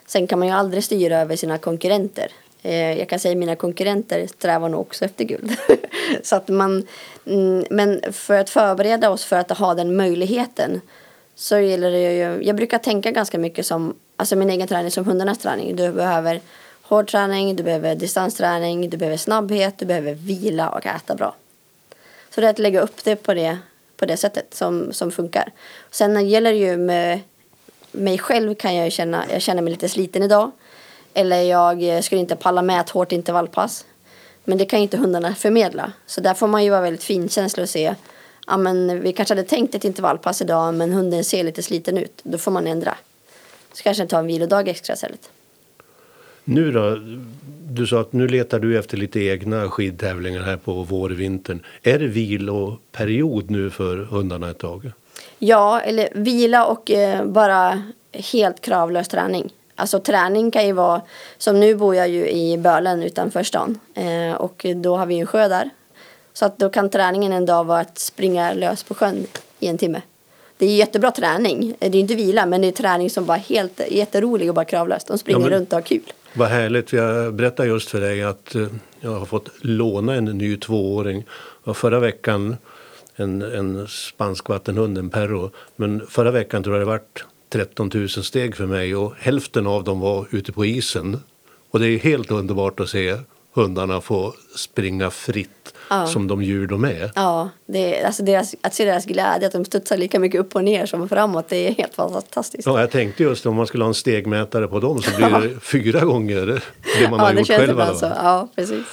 Sen 0.06 0.28
kan 0.28 0.40
man 0.40 0.48
ju 0.48 0.54
aldrig 0.54 0.84
styra 0.84 1.20
över 1.22 1.36
sina 1.36 1.58
konkurrenter. 1.58 2.28
Eh, 2.62 3.00
jag 3.00 3.10
kan 3.10 3.20
säga 3.20 3.32
att 3.32 3.38
mina 3.38 3.56
konkurrenter 3.56 4.28
strävar 4.28 4.70
nog 4.70 4.82
också 4.82 5.06
efter 5.06 5.24
guld. 5.24 5.58
Så 6.24 6.36
att 6.36 6.48
man, 6.48 6.88
mm, 7.26 7.66
men 7.70 8.02
för 8.12 8.40
att 8.40 8.50
förbereda 8.50 9.10
oss 9.10 9.26
för 9.26 9.36
att 9.36 9.58
ha 9.58 9.74
den 9.74 9.96
möjligheten 9.96 10.82
så 11.36 11.60
gäller 11.60 11.92
det 11.92 12.14
ju, 12.14 12.44
jag 12.44 12.56
brukar 12.56 12.78
tänka 12.78 13.12
ganska 13.12 13.40
mycket 13.40 13.66
som, 13.66 13.96
alltså 14.18 14.36
min 14.36 14.50
egen 14.50 14.68
träning 14.68 14.92
som 14.92 15.06
hundarnas 15.06 15.38
träning. 15.38 15.76
Du 15.76 15.92
behöver 15.92 16.42
hård 16.82 17.12
träning, 17.12 17.56
du 17.56 17.64
behöver 17.64 17.96
distansträning, 17.96 18.90
du 18.90 18.98
behöver 18.98 19.18
snabbhet, 19.18 19.78
du 19.78 19.86
behöver 19.86 20.14
vila 20.14 20.70
och 20.70 20.86
äta 20.86 21.16
bra. 21.16 21.36
Så 22.30 22.42
det 22.42 22.48
är 22.48 22.52
att 22.52 22.60
lägga 22.60 22.82
upp 22.82 23.04
det 23.04 23.16
på 23.16 23.34
det, 23.34 23.58
på 23.98 24.06
det 24.06 24.18
sättet 24.18 24.54
som, 24.54 24.94
som 24.94 25.12
funkar. 25.12 25.52
Sen 25.92 26.30
gäller 26.30 26.52
det 26.52 26.58
ju 26.58 26.78
med 26.78 27.20
mig 27.92 28.18
själv 28.18 28.56
kan 28.56 28.76
jag 28.76 28.86
ju 28.86 28.92
känna, 28.92 29.26
jag 29.32 29.42
känner 29.42 29.62
mig 29.62 29.72
lite 29.72 29.90
sliten 29.90 30.24
idag. 30.24 30.52
Eller 31.14 31.42
jag 31.42 32.04
skulle 32.04 32.22
inte 32.22 32.36
palla 32.36 32.62
med 32.62 32.82
ett 32.82 32.90
hårt 32.90 33.12
intervallpass. 33.12 33.86
Men 34.44 34.58
det 34.58 34.66
kan 34.66 34.80
ju 34.80 34.84
inte 34.84 34.98
hundarna 34.98 35.36
förmedla. 35.36 35.92
Så 36.06 36.22
där 36.22 36.34
får 36.34 36.48
man 36.48 36.64
ju 36.64 36.70
vara 36.70 36.82
väldigt 36.82 37.04
finkänslig 37.04 37.64
och 37.64 37.70
se. 37.70 37.96
Ja 38.48 38.58
men 38.58 39.02
vi 39.02 39.14
kanske 39.14 39.34
hade 39.34 39.48
tänkt 39.48 39.76
ett 39.76 39.86
intervallpass 39.86 40.42
idag 40.42 40.74
men 40.74 40.92
hunden 40.92 41.24
ser 41.24 41.44
lite 41.44 41.64
sliten 41.64 41.98
ut. 41.98 42.22
Då 42.24 42.38
får 42.38 42.52
man 42.52 42.68
ändra. 42.68 42.98
Så 43.74 43.84
kanske 43.84 44.08
ta 44.08 44.20
en 44.20 44.28
vilodag 44.28 44.68
extra 44.68 44.94
istället. 44.94 45.30
Nu 46.44 46.72
då? 46.72 46.98
Du 47.64 47.88
sa 47.88 48.02
att 48.02 48.14
nu 48.14 48.28
letar 48.28 48.60
du 48.60 48.80
efter 48.80 48.98
lite 48.98 49.20
egna 49.20 49.70
skidtävlingar 49.70 50.42
här 50.42 50.58
på 50.58 50.84
vårvintern. 50.84 51.64
Är 51.84 52.00
det 52.00 52.08
viloperiod 52.08 53.52
nu 53.52 53.70
för 53.70 53.98
hundarna 53.98 54.50
ett 54.50 54.60
tag? 54.60 54.92
Ja, 55.40 55.82
eller 55.82 56.10
vila 56.14 56.66
och 56.66 56.92
eh, 56.92 57.26
bara 57.26 57.84
helt 58.14 58.62
kravlös 58.62 59.08
träning. 59.08 59.54
Alltså 59.76 60.00
träning 60.00 60.52
kan 60.52 60.66
ju 60.68 60.74
vara, 60.74 61.02
som 61.38 61.60
nu 61.60 61.76
bor 61.76 61.96
jag 61.96 62.10
ju 62.10 62.30
i 62.30 62.58
Bölen 62.58 63.04
utanför 63.04 63.44
stan 63.44 63.80
eh, 63.94 64.34
och 64.36 64.66
då 64.76 64.98
har 64.98 65.06
vi 65.06 65.20
en 65.20 65.26
sjö 65.28 65.48
där. 65.48 65.70
Så 66.34 66.46
att 66.46 66.58
då 66.58 66.70
kan 66.70 66.90
träningen 66.90 67.34
en 67.34 67.46
dag 67.46 67.64
vara 67.64 67.80
att 67.80 68.00
springa 68.00 68.54
lös 68.54 68.84
på 68.84 68.94
sjön 68.94 69.28
i 69.60 69.68
en 69.68 69.78
timme. 69.78 70.02
Det 70.58 70.66
är 70.66 70.76
jättebra 70.76 71.12
träning. 71.12 71.76
Det 71.80 71.86
är 71.88 71.96
inte 71.96 72.16
vila 72.16 72.46
men 72.46 72.62
det 72.62 72.68
är 72.68 72.72
träning 72.72 73.10
som 73.10 73.26
bara 73.26 73.38
helt 73.38 73.82
jätterolig 73.90 74.50
och 74.50 74.56
bara 74.56 74.66
kravlös. 74.66 75.04
De 75.04 75.18
springer 75.18 75.40
Ja, 75.40 75.44
men- 75.50 75.54
runt 75.60 75.70
och 75.74 75.78
har 75.78 75.82
kul. 75.82 76.14
Vad 76.34 76.48
härligt. 76.50 76.94
Jag 76.94 77.34
berättar 77.34 77.66
just 77.66 77.90
för 77.90 78.02
dig 78.02 78.24
att 78.24 78.56
eh, 78.56 78.68
jag 79.00 79.12
har 79.12 79.26
fått 79.26 79.50
låna 79.62 80.16
en 80.16 80.26
ny 80.26 80.58
tvååring. 80.58 81.26
Och 81.64 81.78
förra 81.78 82.00
veckan 82.00 82.58
en, 83.16 83.42
en 83.42 83.88
spansk 83.88 84.50
vattenhund, 84.50 84.98
en 84.98 85.10
perro. 85.10 85.52
Men 85.76 86.08
förra 86.08 86.32
veckan 86.32 86.64
tror 86.64 86.76
jag 86.76 86.82
det 86.82 86.92
vart 86.92 87.26
13 87.52 87.92
000 87.94 88.10
steg 88.10 88.56
för 88.56 88.66
mig 88.66 88.96
och 88.96 89.14
hälften 89.20 89.68
av 89.68 89.84
dem 89.84 90.00
var 90.00 90.26
ute 90.32 90.52
på 90.52 90.66
isen. 90.66 91.20
Och 91.72 91.80
det 91.80 91.88
är 91.88 92.00
helt 92.00 92.32
underbart 92.32 92.80
att 92.80 92.90
se 92.90 93.16
hundarna 93.54 94.02
få 94.02 94.34
springa 94.56 95.12
fritt 95.12 95.50
Ja. 95.90 96.08
som 96.08 96.28
de 96.28 96.44
djur 96.44 96.68
de 96.68 96.84
är. 96.84 97.12
Ja, 97.16 97.50
det 97.66 98.00
är, 98.00 98.06
alltså 98.06 98.24
deras, 98.24 98.56
att 98.62 98.74
se 98.74 98.86
deras 98.86 99.06
glädje, 99.06 99.48
att 99.48 99.54
de 99.54 99.66
studsar 99.66 99.98
lika 99.98 100.20
mycket 100.20 100.42
upp 100.42 100.56
och 100.56 100.64
ner 100.64 100.86
som 100.86 101.10
framåt, 101.10 101.50
det 101.50 101.68
är 101.68 101.72
helt 101.74 101.96
fantastiskt. 101.96 102.66
Ja, 102.66 102.80
jag 102.80 102.92
tänkte 102.92 103.24
just 103.24 103.46
om 103.46 103.56
man 103.56 103.68
skulle 103.68 103.84
ha 103.84 103.88
en 103.90 103.94
stegmätare 103.94 104.68
på 104.68 104.80
dem 104.80 105.02
så 105.02 105.16
blir 105.18 105.30
det 105.30 105.60
fyra 105.62 106.00
gånger 106.06 106.46
det 107.00 107.10
man 107.10 107.20
har 107.20 107.28
ja, 107.28 107.34
det 107.34 107.40
gjort 107.40 107.48
själv. 107.48 107.64
ibland 107.70 107.82
alla 107.90 108.00
så. 108.00 108.08
fall. 108.10 108.18
Ja, 108.24 108.48
precis. 108.56 108.86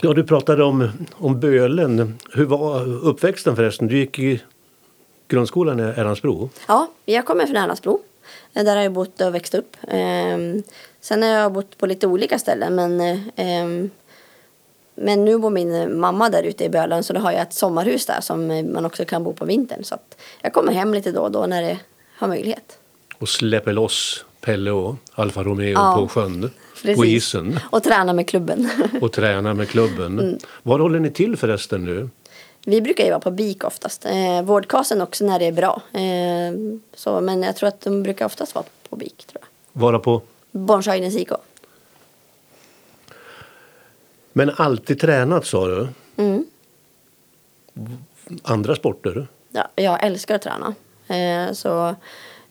Ja, 0.00 0.12
du 0.12 0.24
pratade 0.24 0.64
om, 0.64 0.88
om 1.12 1.40
Bölen. 1.40 2.18
Hur 2.32 2.44
var 2.44 2.88
uppväxten 3.04 3.56
förresten? 3.56 3.88
Du 3.88 3.98
gick 3.98 4.18
i 4.18 4.42
grundskolan 5.36 5.80
i 5.80 5.82
Älandsbro. 5.82 6.50
Ja, 6.68 6.90
jag 7.04 7.26
kommer 7.26 7.46
från 7.46 7.56
Erlandsbro. 7.56 8.00
Eh, 8.54 8.64
Där 8.64 8.76
har 8.76 8.82
jag 8.82 8.92
bott 8.92 9.20
och 9.20 9.34
växt 9.34 9.54
upp. 9.54 9.76
Ehm, 9.88 10.62
sen 11.00 11.22
har 11.22 11.28
jag 11.28 11.52
bott 11.52 11.78
på 11.78 11.86
lite 11.86 12.06
olika 12.06 12.38
ställen. 12.38 12.74
Men, 12.74 13.00
eh, 13.00 13.18
ehm, 13.36 13.90
men 14.94 15.24
nu 15.24 15.38
bor 15.38 15.50
min 15.50 16.00
mamma 16.00 16.28
där 16.30 16.42
ute 16.42 16.64
i 16.64 16.68
Bölen 16.68 17.02
så 17.04 17.12
då 17.12 17.20
har 17.20 17.32
jag 17.32 17.42
ett 17.42 17.52
sommarhus 17.54 18.06
där 18.06 18.20
som 18.20 18.46
man 18.72 18.84
också 18.84 19.04
kan 19.04 19.24
bo 19.24 19.32
på 19.32 19.44
vintern. 19.44 19.84
Så 19.84 19.96
jag 20.42 20.52
kommer 20.52 20.72
hem 20.72 20.94
lite 20.94 21.10
då 21.12 21.20
och 21.20 21.30
då 21.32 21.46
när 21.46 21.62
det 21.62 21.78
har 22.16 22.28
möjlighet. 22.28 22.78
och 23.18 23.28
släpper 23.28 23.72
loss 23.72 24.24
Pelle 24.40 24.70
och 24.70 24.94
Alfa 25.14 25.42
Romeo 25.42 25.72
Ja, 25.72 25.94
på 25.96 26.08
sjön, 26.08 26.42
på 26.42 26.48
Precis. 26.82 27.04
isen 27.04 27.60
Och 27.70 27.82
träna 27.82 28.12
med 28.12 28.28
klubben. 28.28 28.68
och 29.00 29.12
träna 29.12 29.54
med 29.54 29.68
klubben. 29.68 30.18
Mm. 30.20 30.38
Var 30.62 30.78
håller 30.78 30.98
ni 31.00 31.10
till 31.10 31.36
förresten 31.36 31.84
nu? 31.84 32.08
Vi 32.64 32.80
brukar 32.80 33.04
ju 33.04 33.10
vara 33.10 33.20
på 33.20 33.30
BIK 33.30 33.64
oftast. 33.64 34.06
Eh, 34.06 34.42
vårdkasen 34.42 35.00
också 35.00 35.24
när 35.24 35.38
det 35.38 35.44
är 35.44 35.52
bra. 35.52 35.82
Eh, 35.92 36.80
så, 36.94 37.20
men 37.20 37.42
jag 37.42 37.56
tror 37.56 37.68
att 37.68 37.80
de 37.80 38.02
brukar 38.02 38.26
oftast 38.26 38.54
vara 38.54 38.64
på 38.88 38.96
BIK. 38.96 39.24
Tror 39.26 39.42
jag. 39.42 39.80
Vara 39.80 39.98
på, 39.98 40.22
Bornshöjdens 40.50 41.16
IK. 41.16 41.28
men 44.32 44.50
alltid 44.56 45.00
tränat 45.00 45.46
sa 45.46 45.66
du? 45.66 45.88
Mm. 46.16 46.46
Andra 48.42 48.74
sporter? 48.74 49.26
Ja, 49.50 49.68
jag 49.74 50.04
älskar 50.04 50.34
att 50.34 50.42
träna. 50.42 50.74
Eh, 51.08 51.52
så, 51.52 51.94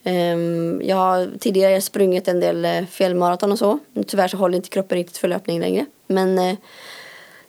ehm, 0.04 0.82
jag 0.86 0.95
har 0.95 1.30
tidigare 1.39 1.82
sprungit 1.82 2.28
en 2.28 2.39
del 2.39 2.65
eh, 2.65 2.86
fjällmaraton 2.86 3.52
och 3.52 3.60
så. 3.60 3.80
Tyvärr 4.08 4.28
så 4.28 4.38
håller 4.38 4.56
inte 4.56 4.69
kroppen 4.69 4.97
riktigt 4.97 5.17
för 5.17 5.28
löpning 5.28 5.60
längre. 5.60 5.86
Men 6.08 6.39
eh, 6.39 6.56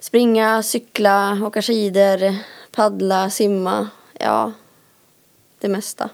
springa, 0.03 0.63
cykla, 0.63 1.39
åka 1.47 1.63
skidor, 1.63 2.35
paddla, 2.73 3.31
simma. 3.31 3.89
Ja, 4.21 4.53
det 5.61 5.69
mesta. 5.69 6.11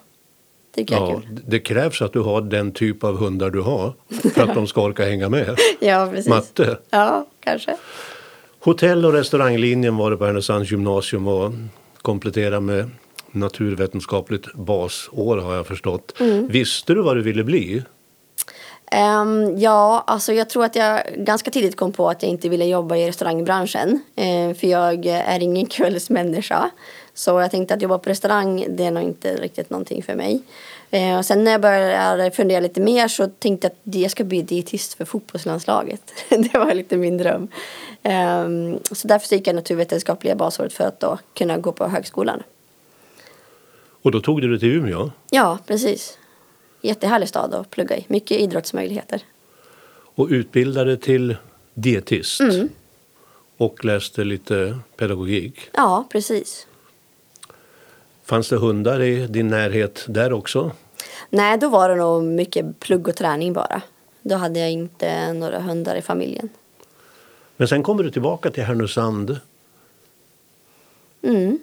Det 0.71 0.81
tycker 0.83 0.95
jag 0.95 1.09
är 1.09 1.13
Ja, 1.13 1.21
kul. 1.21 1.41
det 1.47 1.59
krävs 1.61 2.03
att 2.03 2.13
du 2.13 2.21
har 2.21 2.41
den 2.41 2.73
typ 2.73 3.05
av 3.05 3.17
hundar 3.17 3.51
du 3.51 3.61
har 3.61 3.93
för 4.35 4.43
att 4.43 4.55
de 4.55 4.67
ska 4.67 4.83
orka 4.83 5.05
hänga 5.05 5.29
med. 5.29 5.59
Ja, 5.81 6.09
precis. 6.11 6.29
Matte. 6.29 6.79
Ja, 6.91 7.27
kanske. 7.41 7.77
Hotell 8.61 9.05
och 9.05 9.13
restauranglinjen 9.13 9.97
var 9.97 10.11
det 10.11 10.17
på 10.17 10.27
Härnösands 10.27 10.71
gymnasium 10.71 11.29
och 11.29 11.53
komplettera 12.03 12.61
med 12.61 12.91
naturvetenskapligt 13.31 14.55
basår 14.55 15.37
har 15.37 15.55
jag 15.55 15.67
förstått. 15.67 16.21
Mm. 16.21 16.49
Visste 16.49 16.95
du 16.95 17.03
vad 17.03 17.17
du 17.17 17.23
ville 17.23 17.45
bli? 17.45 17.83
Ehm, 18.91 19.59
ja, 19.59 20.05
alltså 20.07 20.33
jag 20.33 20.49
tror 20.49 20.65
att 20.65 20.77
jag 20.77 21.03
ganska 21.17 21.51
tidigt 21.51 21.77
kom 21.77 21.93
på 21.93 22.09
att 22.09 22.23
jag 22.23 22.31
inte 22.31 22.49
ville 22.49 22.65
jobba 22.65 22.97
i 22.97 23.09
restaurangbranschen. 23.09 24.01
Eh, 24.17 24.55
för 24.55 24.67
jag 24.67 25.07
är 25.07 25.43
ingen 25.43 25.67
kvällsmänniska. 25.77 26.71
Så 27.15 27.41
jag 27.41 27.51
tänkte 27.51 27.75
att 27.75 27.83
jobba 27.83 27.99
på 27.99 28.11
restaurang, 28.11 28.67
det 28.69 28.85
är 28.85 28.91
nog 28.91 29.03
inte 29.03 29.37
riktigt 29.37 29.71
någonting 29.71 30.03
för 30.03 30.15
mig. 30.15 30.43
Eh, 30.91 31.19
och 31.19 31.25
sen 31.25 31.45
när 31.45 31.53
jag 31.53 31.61
började 31.61 32.31
fundera 32.31 32.61
lite 32.61 32.81
mer 32.81 33.09
så 33.09 33.27
tänkte 33.27 33.67
jag 33.67 33.73
att 33.73 34.03
jag 34.03 34.11
ska 34.11 34.25
bli 34.25 34.43
dietist 34.43 34.95
för 34.95 35.05
fotbollslandslaget. 35.05 36.03
det 36.29 36.59
var 36.59 36.75
lite 36.75 36.97
min 36.97 37.19
dröm. 37.19 37.49
Ehm, 38.03 38.79
så 38.93 39.09
därför 39.09 39.37
gick 39.37 39.47
jag 39.47 39.55
naturvetenskapliga 39.55 40.35
basåret 40.35 40.73
för 40.73 40.85
att 40.85 41.01
då 41.01 41.19
kunna 41.35 41.59
gå 41.59 41.73
på 41.73 41.89
högskolan. 41.89 42.43
Och 44.03 44.11
då 44.11 44.21
tog 44.21 44.41
du 44.41 44.49
dig 44.49 44.59
till 44.59 44.69
Umeå 44.69 45.11
Ja, 45.31 45.59
precis. 45.67 46.18
Jättehärlig 46.81 47.29
stad 47.29 47.55
att 47.55 47.71
plugga 47.71 47.97
i. 47.97 48.05
Mycket 48.09 48.41
idrottsmöjligheter. 48.41 49.23
och 50.15 50.29
utbildade 50.31 50.97
till 50.97 51.37
dietist. 51.75 52.41
Mm. 52.41 52.69
Och 53.57 53.85
läste 53.85 54.25
lite 54.25 54.79
pedagogik. 54.97 55.61
Ja, 55.73 56.07
precis. 56.11 56.67
Fanns 58.25 58.49
det 58.49 58.57
hundar 58.57 59.03
i 59.03 59.27
din 59.27 59.49
närhet 59.49 60.05
där 60.09 60.33
också? 60.33 60.71
Nej, 61.31 61.59
då 61.59 61.69
var 61.69 61.89
det 61.89 61.95
nog 61.95 62.25
mycket 62.25 62.81
plugg 62.81 63.09
och 63.09 63.17
träning 63.17 63.53
bara. 63.53 63.83
Då 64.23 64.35
hade 64.37 64.61
jag 64.61 64.71
inte 64.71 65.33
några 65.33 65.61
hundar 65.61 65.97
i 65.97 66.03
familjen. 66.03 66.49
Men 67.57 67.69
sen 67.69 67.83
kommer 67.83 68.03
du 68.03 68.11
tillbaka 68.11 68.51
till 68.51 68.63
Härnösand 68.63 69.41
Mm. 71.23 71.59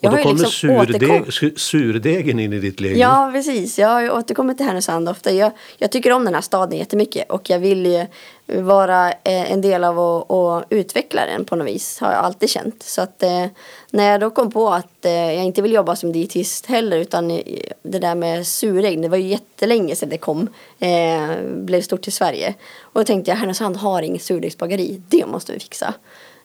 Och 0.00 0.04
Jag 0.04 0.12
då 0.12 0.16
har 0.16 0.18
ju 0.18 0.22
kommer 0.22 0.38
liksom 0.38 0.86
surdeg, 0.86 1.22
su- 1.24 1.56
surdegen 1.56 2.40
in 2.40 2.52
i 2.52 2.58
ditt 2.58 2.80
liv. 2.80 2.96
Ja, 2.96 3.30
precis. 3.32 3.78
Jag 3.78 3.88
har 3.88 4.02
ju 4.02 4.10
återkommit 4.10 4.56
till 4.56 4.66
Härnösand 4.66 5.08
ofta. 5.08 5.32
Jag, 5.32 5.52
jag 5.78 5.90
tycker 5.90 6.12
om 6.12 6.24
den 6.24 6.34
här 6.34 6.40
staden 6.40 6.78
jättemycket 6.78 7.30
och 7.30 7.50
jag 7.50 7.58
vill 7.58 8.06
vara 8.46 9.08
eh, 9.10 9.52
en 9.52 9.60
del 9.60 9.84
av 9.84 9.98
att, 9.98 10.30
att 10.30 10.64
utveckla 10.70 11.26
den 11.26 11.44
på 11.44 11.56
något 11.56 11.66
vis. 11.66 11.98
Har 12.00 12.12
jag 12.12 12.24
alltid 12.24 12.50
känt. 12.50 12.82
Så 12.82 13.02
att 13.02 13.22
eh, 13.22 13.46
när 13.90 14.10
jag 14.10 14.20
då 14.20 14.30
kom 14.30 14.50
på 14.50 14.68
att 14.68 15.04
eh, 15.04 15.12
jag 15.12 15.44
inte 15.44 15.62
vill 15.62 15.72
jobba 15.72 15.96
som 15.96 16.12
dietist 16.12 16.66
heller 16.66 16.96
utan 16.96 17.30
eh, 17.30 17.42
det 17.82 17.98
där 17.98 18.14
med 18.14 18.46
surägg, 18.46 19.02
det 19.02 19.08
var 19.08 19.16
ju 19.16 19.28
jättelänge 19.28 19.96
sedan 19.96 20.08
det 20.08 20.18
kom. 20.18 20.48
Eh, 20.78 21.28
blev 21.54 21.82
stort 21.82 22.08
i 22.08 22.10
Sverige. 22.10 22.54
Och 22.80 23.00
då 23.00 23.04
tänkte 23.04 23.30
jag 23.30 23.36
Härnösand 23.38 23.76
har 23.76 24.02
inget 24.02 24.22
surdegsbageri. 24.22 25.02
Det 25.08 25.26
måste 25.26 25.52
vi 25.52 25.60
fixa. 25.60 25.94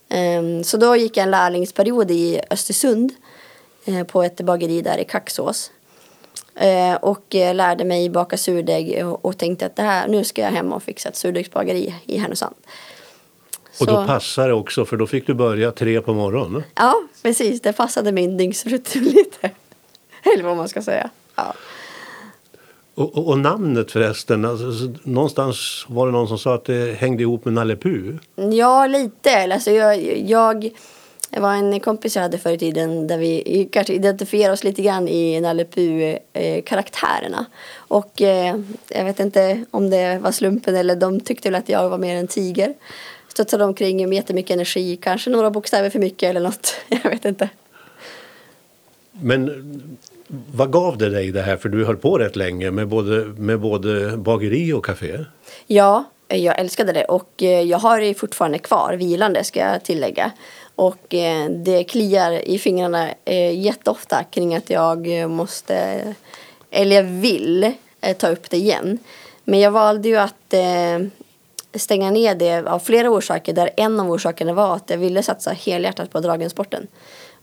Eh, 0.10 0.64
så 0.64 0.78
då 0.78 0.96
gick 0.96 1.18
jag 1.18 1.24
en 1.24 1.32
lärlingsperiod 1.32 2.12
i 2.12 2.42
Östersund 2.50 3.12
på 4.08 4.24
ett 4.24 4.42
bageri 4.42 4.82
där 4.82 4.98
i 4.98 5.06
Kaxås. 5.06 5.72
Eh, 6.56 6.96
och 6.96 7.36
eh, 7.36 7.56
lärde 7.56 7.86
mig 7.86 8.10
baka 8.10 8.38
surdeg 8.38 9.06
och, 9.22 9.38
tänkte 9.38 9.66
att 9.66 9.76
det 9.76 9.82
här, 9.82 10.08
nu 10.08 10.24
ska 10.24 10.42
jag 10.42 10.52
hem 10.52 10.74
och 10.74 10.84
fixa 10.84 11.10
ett 11.10 11.16
surdegsbageri 11.16 11.96
i 12.06 12.18
Härnösand. 12.18 12.56
Och 13.80 13.88
då 13.88 14.06
passar 14.06 14.48
det 14.48 14.54
också 14.54 14.86
för 14.86 14.98
då 14.98 15.08
fick 15.08 15.28
du 15.28 15.34
börja 15.34 15.72
tre 15.72 16.02
på 16.02 16.14
morgonen. 16.14 16.64
Ja, 16.76 16.96
precis. 17.24 17.62
Det 17.62 17.74
passade 17.74 18.12
min 18.12 18.38
dygnsrytm 18.38 19.04
lite. 19.04 19.50
Eller 20.34 20.44
vad 20.44 20.58
man 20.58 20.70
ska 20.70 20.82
säga. 20.82 21.10
Ja. 21.36 21.54
Och, 22.96 23.18
och, 23.18 23.28
och 23.28 23.40
namnet 23.40 23.92
förresten, 23.92 24.46
alltså, 24.46 24.72
så, 24.72 24.94
någonstans 25.04 25.86
var 25.88 26.06
det 26.06 26.12
någon 26.12 26.28
som 26.28 26.38
sa 26.38 26.56
att 26.56 26.66
det 26.66 26.98
hängde 26.98 27.24
ihop 27.24 27.46
med 27.46 27.54
Nalle. 27.54 27.78
Ja, 28.36 28.88
lite. 28.88 29.54
Alltså 29.54 29.72
jag, 29.72 30.20
jag 30.30 30.70
det 31.30 31.40
var 31.40 31.54
en 31.54 31.80
kompis 31.80 32.16
jag 32.16 32.24
hade 32.24 32.38
förr 32.38 32.52
i 32.52 32.58
tiden 32.58 33.08
där 33.08 33.18
vi 33.18 33.70
kanske 33.72 33.94
identifierade 33.94 34.54
oss 34.54 34.64
lite 34.64 34.82
grann 34.82 35.08
i 35.08 35.42
Nalle 35.42 35.66
Puh-karaktärerna. 35.66 37.46
Och 37.76 38.22
eh, 38.22 38.56
jag 38.88 39.06
vet 39.06 39.20
inte 39.20 39.66
om 39.72 39.90
det 39.90 40.20
var 40.22 40.32
slumpen 40.32 40.76
eller 40.76 40.96
de 40.96 41.20
tyckte 41.20 41.50
väl 41.50 41.56
att 41.56 41.70
jag 41.70 41.90
var 41.90 41.98
mer 41.98 42.16
en 42.16 42.28
tiger. 42.28 42.74
Studsade 43.28 43.64
omkring 43.64 44.10
med 44.10 44.16
jättemycket 44.16 44.54
energi, 44.54 44.98
kanske 45.02 45.30
några 45.30 45.52
bokstäver 45.52 45.90
för 45.90 46.00
mycket 46.00 46.30
eller 46.30 46.40
något. 46.40 46.76
Jag 47.04 47.10
vet 47.10 47.26
inte. 47.26 47.50
Men 49.12 49.98
vad 50.28 50.72
gav 50.72 50.98
det 50.98 51.10
dig 51.10 51.32
det 51.32 51.42
här? 51.42 51.58
För 51.58 51.70
du 51.70 51.86
höll 51.86 51.98
på 51.98 52.18
rätt 52.18 52.36
länge 52.36 52.72
med 52.72 52.88
både, 52.88 53.26
med 53.26 53.60
både 53.60 54.18
bageri 54.18 54.74
och 54.74 54.86
café. 54.86 55.18
Ja, 55.68 56.04
jag 56.28 56.60
älskade 56.60 56.94
det 56.94 57.06
och 57.06 57.44
eh, 57.44 57.62
jag 57.62 57.78
har 57.78 58.00
det 58.00 58.14
fortfarande 58.14 58.60
kvar 58.60 58.94
vilande 58.94 59.44
ska 59.44 59.60
jag 59.60 59.84
tillägga. 59.84 60.32
Och 60.76 61.14
eh, 61.14 61.50
det 61.50 61.84
kliar 61.84 62.32
i 62.32 62.60
fingrarna 62.60 63.14
eh, 63.26 63.60
jätteofta 63.60 64.24
kring 64.24 64.56
att 64.56 64.70
jag 64.70 65.20
eh, 65.20 65.28
måste, 65.28 66.02
eller 66.72 66.96
jag 66.96 67.04
vill 67.04 67.74
eh, 68.02 68.18
ta 68.18 68.28
upp 68.28 68.50
det 68.50 68.58
igen. 68.58 69.00
Men 69.44 69.60
jag 69.60 69.72
valde 69.72 70.08
ju 70.08 70.18
att 70.18 70.54
eh, 70.54 71.00
stänga 71.74 72.12
ner 72.12 72.36
det 72.36 72.68
av 72.68 72.80
flera 72.80 73.10
orsaker 73.10 73.54
där 73.54 73.70
en 73.78 74.00
av 74.00 74.12
orsakerna 74.12 74.54
var 74.54 74.76
att 74.76 74.90
jag 74.90 74.98
ville 74.98 75.24
satsa 75.24 75.52
helhjärtat 75.52 76.12
på 76.12 76.20
dragensporten. 76.20 76.88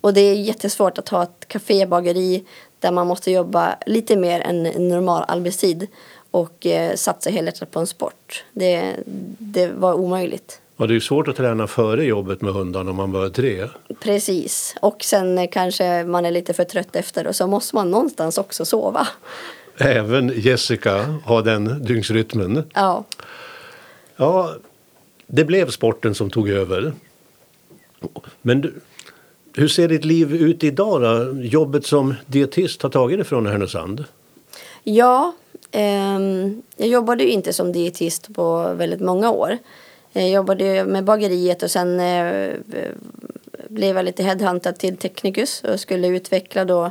Och 0.01 0.14
det 0.14 0.21
är 0.21 0.35
jättesvårt 0.35 0.99
att 0.99 1.09
ha 1.09 1.23
ett 1.23 1.49
kafébageri 1.49 2.45
där 2.79 2.90
man 2.90 3.07
måste 3.07 3.31
jobba 3.31 3.77
lite 3.87 4.16
mer 4.16 4.40
än 4.40 4.66
en 4.66 4.88
normal 4.88 5.25
arbetstid 5.29 5.87
och 6.31 6.66
eh, 6.66 6.95
satsa 6.95 7.31
helhjärtat 7.31 7.71
på 7.71 7.81
en 7.81 7.87
sport. 7.87 8.45
Det, 8.53 8.97
det 9.38 9.68
var 9.68 9.95
omöjligt. 9.95 10.62
Ja, 10.76 10.87
det 10.87 10.96
är 10.96 11.00
svårt 11.00 11.28
att 11.28 11.37
träna 11.37 11.66
före 11.66 12.04
jobbet 12.04 12.40
med 12.40 12.52
hundarna 12.52 12.90
om 12.90 12.96
man 12.96 13.12
bara 13.12 13.26
är 13.26 13.30
tre. 13.30 13.68
Precis. 14.00 14.74
Och 14.80 15.04
sen 15.04 15.38
eh, 15.38 15.48
kanske 15.52 16.04
man 16.04 16.26
är 16.26 16.30
lite 16.30 16.54
för 16.54 16.64
trött 16.64 16.96
efter 16.96 17.26
och 17.26 17.37
så 17.37 17.46
måste 17.46 17.74
man 17.76 17.90
någonstans 17.90 18.38
också 18.38 18.64
sova. 18.64 19.08
Även 19.78 20.32
Jessica 20.37 21.18
har 21.24 21.42
den 21.42 21.85
dygnsrytmen. 21.85 22.64
Ja. 22.74 23.04
Ja, 24.16 24.54
det 25.26 25.44
blev 25.44 25.70
sporten 25.70 26.14
som 26.14 26.30
tog 26.30 26.48
över. 26.48 26.92
Men 28.42 28.61
du, 28.61 28.74
hur 29.54 29.68
ser 29.68 29.88
ditt 29.88 30.04
liv 30.04 30.35
ut 30.35 30.64
idag 30.64 31.02
då? 31.02 31.42
Jobbet 31.42 31.87
som 31.87 32.14
dietist 32.26 32.82
har 32.82 32.90
tagit 32.90 33.18
dig 33.18 33.24
från 33.26 33.46
Härnösand? 33.46 34.04
Ja, 34.82 35.32
ehm, 35.70 36.62
jag 36.76 36.88
jobbade 36.88 37.24
ju 37.24 37.30
inte 37.30 37.52
som 37.52 37.72
dietist 37.72 38.35
på 38.35 38.74
väldigt 38.74 39.00
många 39.00 39.30
år. 39.30 39.58
Jag 40.12 40.31
jobbade 40.31 40.85
med 40.85 41.05
bageriet 41.05 41.62
och 41.62 41.70
sen 41.70 42.01
eh, 42.01 42.55
blev 43.68 43.96
jag 43.96 44.05
lite 44.05 44.22
headhuntad 44.22 44.72
till 44.72 44.96
Technicus 44.96 45.64
och 45.64 45.81
skulle 45.81 46.09
utveckla 46.09 46.64
då 46.64 46.90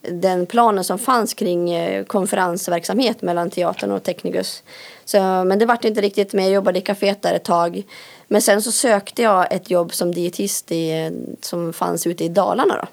den 0.00 0.46
planen 0.46 0.84
som 0.84 0.98
fanns 0.98 1.34
kring 1.34 1.70
eh, 1.70 2.04
konferensverksamhet 2.04 3.22
mellan 3.22 3.50
teatern 3.50 3.92
och 3.92 4.02
Technicus. 4.02 4.62
Så, 5.04 5.18
men 5.18 5.58
det 5.58 5.66
vart 5.66 5.84
inte 5.84 6.00
riktigt 6.00 6.32
med. 6.32 6.44
Jag 6.44 6.52
jobbade 6.52 6.78
i 6.78 6.82
kaféet 6.82 7.22
där 7.22 7.34
ett 7.34 7.44
tag. 7.44 7.82
Men 8.28 8.42
sen 8.42 8.62
så 8.62 8.72
sökte 8.72 9.22
jag 9.22 9.52
ett 9.52 9.70
jobb 9.70 9.94
som 9.94 10.14
dietist 10.14 10.72
i, 10.72 11.10
som 11.40 11.72
fanns 11.72 12.06
ute 12.06 12.24
i 12.24 12.28
Dalarna 12.28 12.76
då. 12.76 12.88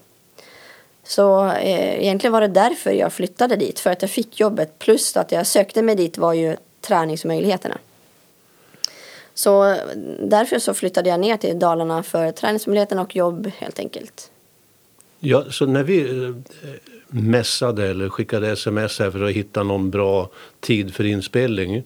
Så 1.04 1.46
eh, 1.46 2.04
egentligen 2.04 2.32
var 2.32 2.42
det 2.42 2.48
därför 2.48 2.92
jag 2.92 3.14
flyttade 3.14 3.56
dit. 3.56 3.80
För 3.80 3.90
att 3.90 4.02
jag 4.02 4.12
fick 4.12 4.40
jobbet. 4.40 4.80
Plus 4.80 5.18
att 5.18 5.32
jag 5.32 5.48
sökte 5.48 5.82
mig 5.82 5.96
dit 5.96 6.18
var 6.18 6.34
ju 6.34 6.56
träningsmöjligheterna. 6.82 7.78
Så 9.38 9.76
därför 10.20 10.60
så 10.60 10.74
flyttade 10.74 11.10
jag 11.10 11.20
ner 11.20 11.38
till 11.38 11.60
Dalarna 11.60 12.04
för 12.04 12.32
träningsmöjligheterna 12.32 13.02
och 13.02 13.16
jobb 13.16 13.52
helt 13.58 13.80
enkelt. 13.80 14.32
Ja, 15.20 15.44
så 15.50 15.66
när 15.66 15.84
vi, 15.84 16.26
eh, 16.26 16.36
messade 17.08 17.88
eller 17.88 18.10
skickade 18.10 18.52
sms 18.52 19.00
här 19.00 19.12
för 19.12 19.24
att 19.24 19.32
hitta 19.32 19.64
någon 19.64 19.90
bra 19.90 20.30
tid 20.60 20.94
för 20.94 21.04
inspelning 21.04 21.84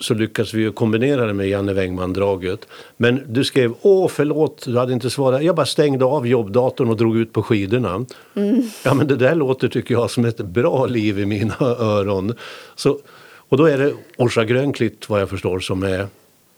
så 0.00 0.14
lyckas 0.14 0.54
vi 0.54 0.62
ju 0.62 0.72
kombinera 0.72 1.26
det 1.26 1.34
med 1.34 1.48
Janne 1.48 1.72
Wängman-draget. 1.72 2.68
Men 2.96 3.22
du 3.28 3.44
skrev 3.44 3.74
åh 3.82 4.08
förlåt, 4.08 4.64
du 4.66 4.78
hade 4.78 4.92
inte 4.92 5.10
svarat. 5.10 5.42
Jag 5.42 5.56
bara 5.56 5.66
stängde 5.66 6.04
av 6.04 6.26
jobbdatorn 6.26 6.90
och 6.90 6.96
drog 6.96 7.16
ut 7.16 7.32
på 7.32 7.42
skidorna. 7.42 8.06
Mm. 8.34 8.62
Ja 8.84 8.94
men 8.94 9.06
det 9.06 9.16
där 9.16 9.34
låter 9.34 9.68
tycker 9.68 9.94
jag 9.94 10.10
som 10.10 10.24
ett 10.24 10.36
bra 10.40 10.86
liv 10.86 11.18
i 11.18 11.26
mina 11.26 11.54
öron. 11.60 12.34
Så, 12.76 12.98
och 13.48 13.56
då 13.56 13.64
är 13.64 13.78
det 13.78 13.92
Orsa 14.16 14.44
Grönklitt 14.44 15.08
vad 15.08 15.20
jag 15.20 15.30
förstår 15.30 15.60
som 15.60 15.82
är 15.82 16.08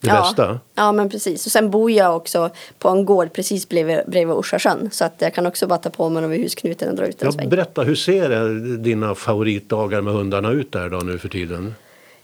det 0.00 0.08
ja. 0.08 0.20
bästa. 0.20 0.60
Ja 0.74 0.92
men 0.92 1.10
precis. 1.10 1.46
Och 1.46 1.52
sen 1.52 1.70
bor 1.70 1.90
jag 1.90 2.16
också 2.16 2.50
på 2.78 2.88
en 2.88 3.04
gård 3.04 3.32
precis 3.32 3.68
bredvid, 3.68 3.98
bredvid 4.06 4.36
Orsasjön. 4.36 4.88
Så 4.92 5.04
att 5.04 5.14
jag 5.18 5.34
kan 5.34 5.46
också 5.46 5.66
bara 5.66 5.78
ta 5.78 5.90
på 5.90 6.08
mig 6.08 6.24
över 6.24 6.38
husknuten 6.38 6.88
och 6.88 6.96
dra 6.96 7.06
ut 7.06 7.22
en 7.22 7.26
ja, 7.26 7.32
sväng. 7.32 7.48
Berätta, 7.48 7.82
hur 7.82 7.94
ser 7.94 8.76
dina 8.76 9.14
favoritdagar 9.14 10.00
med 10.00 10.12
hundarna 10.12 10.50
ut 10.50 10.72
där 10.72 10.88
då 10.88 10.98
nu 10.98 11.18
för 11.18 11.28
tiden? 11.28 11.74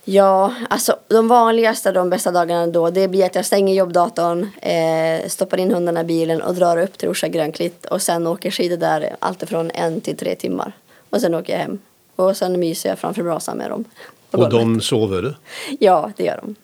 Ja, 0.08 0.54
alltså 0.70 0.96
de 1.08 1.28
vanligaste, 1.28 1.92
de 1.92 2.10
bästa 2.10 2.30
dagarna 2.30 2.66
då, 2.66 2.90
det 2.90 3.08
blir 3.08 3.24
att 3.24 3.34
jag 3.34 3.44
stänger 3.44 3.74
jobbdatorn, 3.74 4.48
eh, 4.62 5.28
stoppar 5.28 5.58
in 5.58 5.70
hundarna 5.70 6.00
i 6.00 6.04
bilen 6.04 6.42
och 6.42 6.54
drar 6.54 6.76
upp 6.76 6.98
till 6.98 7.08
Orsa 7.08 7.28
Grönklitt 7.28 7.86
och 7.86 8.02
sen 8.02 8.26
åker 8.26 8.50
skidor 8.50 8.76
där 8.76 9.16
alltifrån 9.18 9.70
en 9.70 10.00
till 10.00 10.16
tre 10.16 10.34
timmar. 10.34 10.72
Och 11.10 11.20
sen 11.20 11.34
åker 11.34 11.52
jag 11.52 11.60
hem. 11.60 11.78
Och 12.16 12.36
sen 12.36 12.60
myser 12.60 12.88
jag 12.88 12.98
framför 12.98 13.22
brasan 13.22 13.58
med 13.58 13.70
dem. 13.70 13.84
Och 14.30 14.50
de 14.50 14.80
sover? 14.80 15.36
Ja, 15.80 16.12
det 16.16 16.24
gör 16.24 16.40
de. 16.42 16.54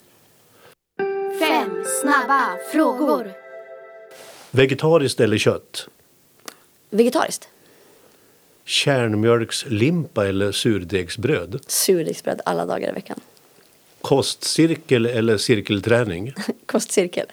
Fem 1.39 1.85
snabba 2.01 2.57
frågor. 2.73 3.33
Vegetariskt 4.51 5.21
eller 5.21 5.39
kött? 5.39 5.89
Vegetariskt. 6.91 7.49
Kärnmjölkslimpa 8.65 10.27
eller 10.29 10.53
surdegsbröd? 10.53 11.61
Surdegsbröd 11.67 12.41
alla 12.45 12.67
dagar 12.67 12.89
i 12.89 12.93
veckan. 12.93 13.21
Kostcirkel 14.01 15.07
eller 15.07 15.37
cirkelträning? 15.37 16.33
Kostcirkel. 16.67 17.27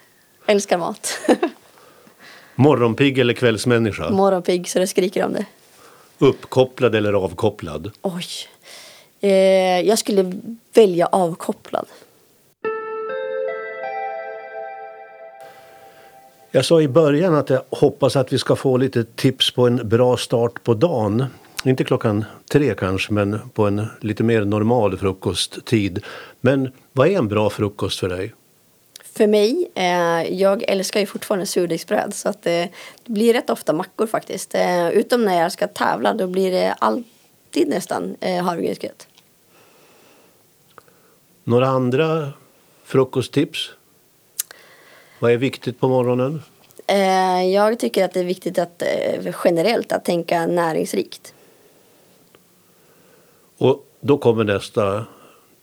Älskar 0.46 0.78
mat. 0.78 1.20
Morgonpigg 2.56 3.18
eller 3.20 3.34
kvällsmänniska? 3.34 4.10
Morgonpigg 4.10 4.70
så 4.70 4.80
det 4.80 4.88
skriker 4.88 5.26
om 5.26 5.34
det. 5.34 5.46
Uppkopplad 6.18 6.96
eller 6.96 7.14
avkopplad? 7.14 7.92
Oj. 8.02 8.26
Eh, 9.22 9.32
jag 9.82 10.00
skulle 10.00 10.32
välja 10.74 11.06
avkopplad. 11.06 11.86
Jag 16.52 16.66
sa 16.66 16.82
i 16.82 16.88
början 16.88 17.36
att 17.36 17.50
jag 17.50 17.62
hoppas 17.70 18.16
att 18.16 18.34
vi 18.34 18.38
ska 18.38 18.56
få 18.56 18.78
lite 18.78 19.04
tips 19.04 19.52
på 19.52 19.68
en 19.68 19.90
bra 19.90 20.18
start 20.18 20.64
på 20.64 20.74
dagen. 20.74 21.26
Inte 21.66 21.84
klockan 21.84 22.26
tre 22.52 22.74
kanske, 22.78 23.14
men 23.14 23.40
på 23.54 23.68
en 23.68 23.88
lite 24.02 24.24
mer 24.24 24.46
normal 24.46 24.98
frukosttid. 24.98 26.04
Men 26.42 26.72
vad 26.94 27.08
är 27.08 27.18
en 27.18 27.28
bra 27.28 27.50
frukost 27.50 28.00
för 28.00 28.10
dig? 28.10 28.34
För 29.14 29.28
mig, 29.28 29.72
eh, 29.76 30.34
jag 30.34 30.64
älskar 30.68 31.00
ju 31.00 31.06
fortfarande 31.06 31.46
surdegsbröd 31.46 32.14
så 32.14 32.30
att 32.30 32.46
eh, 32.46 32.52
det 32.52 32.70
blir 33.06 33.34
rätt 33.34 33.50
ofta 33.50 33.74
mackor 33.74 34.08
faktiskt. 34.08 34.56
Eh, 34.56 34.90
utom 34.90 35.26
när 35.26 35.42
jag 35.42 35.52
ska 35.52 35.68
tävla, 35.68 36.14
då 36.14 36.28
blir 36.28 36.52
det 36.52 36.74
alltid 36.80 37.68
nästan 37.68 38.16
eh, 38.20 38.44
havregrynsgröt. 38.44 39.08
Några 41.50 41.68
andra 41.68 42.34
frukosttips? 42.84 43.72
Vad 45.20 45.32
är 45.32 45.38
viktigt 45.38 45.80
på 45.80 45.88
morgonen? 45.88 46.42
Eh, 46.88 47.44
jag 47.44 47.80
tycker 47.80 48.06
att 48.06 48.14
det 48.14 48.20
är 48.20 48.24
viktigt 48.24 48.60
att 48.60 48.82
eh, 48.82 49.36
generellt 49.44 49.92
att 49.92 50.06
tänka 50.06 50.48
näringsrikt. 50.48 51.34
Och 53.58 53.86
då 54.00 54.18
kommer 54.18 54.44
nästa 54.44 55.06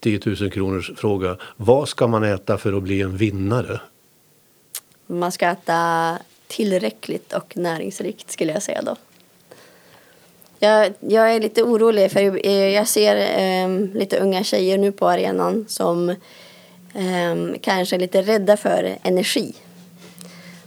10 0.01 0.21
000 0.27 0.51
kronors 0.51 0.93
fråga. 0.97 1.37
Vad 1.57 1.89
ska 1.89 2.07
man 2.07 2.25
äta 2.25 2.59
för 2.59 2.73
att 2.73 2.83
bli 2.83 3.03
en 3.03 3.17
vinnare? 3.17 3.81
Man 5.07 5.33
ska 5.33 5.47
äta 5.47 6.19
tillräckligt 6.47 7.33
och 7.33 7.57
näringsrikt 7.57 8.31
skulle 8.31 8.53
jag 8.53 8.63
säga 8.63 8.83
då. 8.83 8.97
Jag, 10.59 10.93
jag 11.01 11.35
är 11.35 11.41
lite 11.41 11.63
orolig 11.63 12.13
för 12.13 12.47
eh, 12.47 12.69
jag 12.69 12.89
ser 12.89 13.17
um, 13.65 13.91
lite 13.95 14.19
unga 14.19 14.45
tjejer 14.45 14.79
nu 14.79 14.93
på 14.93 15.09
arenan 15.09 15.65
som 15.69 16.15
um, 16.95 17.57
kanske 17.61 17.97
är 17.97 18.01
lite 18.01 18.23
rädda 18.23 18.57
för 18.57 18.97
energi. 19.03 19.55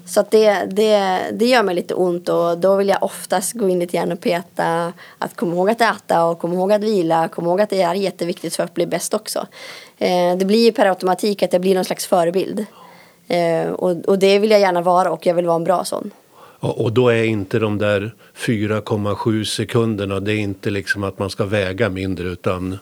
Så 0.05 0.19
att 0.19 0.31
det, 0.31 0.65
det, 0.69 1.19
det 1.31 1.45
gör 1.45 1.63
mig 1.63 1.75
lite 1.75 1.93
ont 1.93 2.29
och 2.29 2.57
då 2.57 2.75
vill 2.75 2.89
jag 2.89 3.03
oftast 3.03 3.53
gå 3.53 3.69
in 3.69 3.79
lite 3.79 3.97
grann 3.97 4.11
och 4.11 4.19
peta 4.19 4.93
att 5.17 5.35
komma 5.35 5.55
ihåg 5.55 5.69
att 5.69 5.81
äta 5.81 6.25
och 6.25 6.39
komma 6.39 6.53
ihåg 6.53 6.71
att 6.71 6.83
vila, 6.83 7.27
komma 7.27 7.47
ihåg 7.47 7.61
att 7.61 7.69
det 7.69 7.81
är 7.81 7.93
jätteviktigt 7.93 8.55
för 8.55 8.63
att 8.63 8.73
bli 8.73 8.85
bäst 8.85 9.13
också. 9.13 9.47
Eh, 9.97 10.37
det 10.37 10.45
blir 10.45 10.65
ju 10.65 10.71
per 10.71 10.85
automatik 10.85 11.43
att 11.43 11.53
jag 11.53 11.61
blir 11.61 11.75
någon 11.75 11.85
slags 11.85 12.07
förebild. 12.07 12.65
Eh, 13.27 13.71
och, 13.71 13.91
och 14.05 14.19
det 14.19 14.39
vill 14.39 14.51
jag 14.51 14.59
gärna 14.59 14.81
vara 14.81 15.11
och 15.11 15.25
jag 15.25 15.33
vill 15.33 15.45
vara 15.45 15.55
en 15.55 15.63
bra 15.63 15.85
sån. 15.85 16.11
Och 16.59 16.93
då 16.93 17.09
är 17.09 17.23
inte 17.23 17.59
de 17.59 17.77
där 17.77 18.11
4,7 18.35 19.43
sekunderna, 19.43 20.19
det 20.19 20.33
är 20.33 20.37
inte 20.37 20.69
liksom 20.69 21.03
att 21.03 21.19
man 21.19 21.29
ska 21.29 21.45
väga 21.45 21.89
mindre 21.89 22.27
utan 22.27 22.77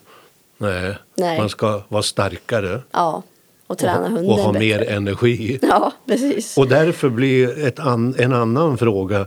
nej, 0.58 0.94
nej. 1.14 1.38
man 1.38 1.48
ska 1.48 1.82
vara 1.88 2.02
starkare. 2.02 2.80
Ja, 2.90 3.22
och 3.66 3.78
träna 3.78 4.00
och, 4.00 4.10
hunden 4.10 4.30
Och 4.30 4.38
ha 4.38 4.52
bättre. 4.52 4.66
mer 4.66 4.90
energi. 4.90 5.58
Ja, 5.62 5.92
precis. 6.06 6.58
Och 6.58 6.68
därför 6.68 7.08
blir 7.08 7.72
an, 7.80 8.14
en 8.18 8.32
annan 8.32 8.78
fråga 8.78 9.26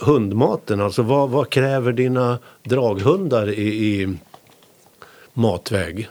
hundmaten. 0.00 0.80
Alltså 0.80 1.02
vad, 1.02 1.30
vad 1.30 1.50
kräver 1.50 1.92
dina 1.92 2.38
draghundar 2.62 3.48
i, 3.50 3.92
i 4.02 4.16
matväg? 5.32 6.08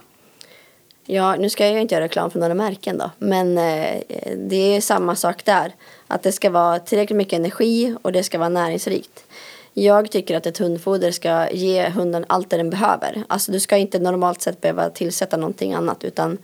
Ja, 1.05 1.35
nu 1.35 1.49
ska 1.49 1.65
jag 1.65 1.73
ju 1.73 1.81
inte 1.81 1.95
göra 1.95 2.05
reklam 2.05 2.31
för 2.31 2.39
några 2.39 2.53
märken 2.53 2.97
då. 2.97 3.11
Men 3.17 3.57
eh, 3.57 4.01
det 4.37 4.75
är 4.75 4.81
samma 4.81 5.15
sak 5.15 5.45
där. 5.45 5.75
Att 6.07 6.23
det 6.23 6.31
ska 6.31 6.49
vara 6.49 6.79
tillräckligt 6.79 7.17
mycket 7.17 7.39
energi 7.39 7.95
och 8.01 8.11
det 8.11 8.23
ska 8.23 8.37
vara 8.37 8.49
näringsrikt. 8.49 9.25
Jag 9.73 10.11
tycker 10.11 10.37
att 10.37 10.45
ett 10.45 10.57
hundfoder 10.57 11.11
ska 11.11 11.49
ge 11.51 11.89
hunden 11.89 12.25
allt 12.29 12.49
det 12.49 12.57
den 12.57 12.69
behöver. 12.69 13.23
Alltså 13.27 13.51
du 13.51 13.59
ska 13.59 13.77
inte 13.77 13.99
normalt 13.99 14.41
sett 14.41 14.61
behöva 14.61 14.89
tillsätta 14.89 15.37
någonting 15.37 15.73
annat 15.73 16.03
utan 16.03 16.37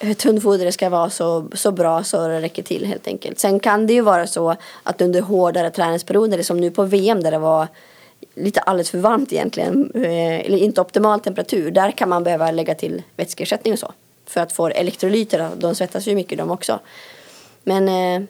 ett 0.00 0.22
hundfoder 0.22 0.70
ska 0.70 0.88
vara 0.88 1.10
så, 1.10 1.48
så 1.52 1.72
bra 1.72 2.04
så 2.04 2.28
det 2.28 2.40
räcker 2.40 2.62
till 2.62 2.86
helt 2.86 3.06
enkelt. 3.06 3.38
Sen 3.38 3.60
kan 3.60 3.86
det 3.86 3.92
ju 3.92 4.00
vara 4.00 4.26
så 4.26 4.56
att 4.82 5.00
under 5.00 5.20
hårdare 5.20 5.70
träningsperioder 5.70 6.42
som 6.42 6.60
nu 6.60 6.70
på 6.70 6.84
VM 6.84 7.22
där 7.22 7.30
det 7.30 7.38
var 7.38 7.68
lite 8.38 8.60
alldeles 8.60 8.90
för 8.90 8.98
varmt 8.98 9.32
egentligen, 9.32 9.90
eh, 9.94 10.46
eller 10.46 10.58
inte 10.58 10.80
optimal 10.80 11.20
temperatur, 11.20 11.70
där 11.70 11.90
kan 11.90 12.08
man 12.08 12.24
behöva 12.24 12.50
lägga 12.50 12.74
till 12.74 13.02
vätskeersättning 13.16 13.72
och 13.72 13.78
så. 13.78 13.92
För 14.26 14.40
att 14.40 14.52
få 14.52 14.68
elektrolyter, 14.68 15.50
de 15.56 15.74
svettas 15.74 16.08
ju 16.08 16.14
mycket 16.14 16.38
de 16.38 16.50
också. 16.50 16.80
Men 17.64 17.88
eh, 17.88 18.28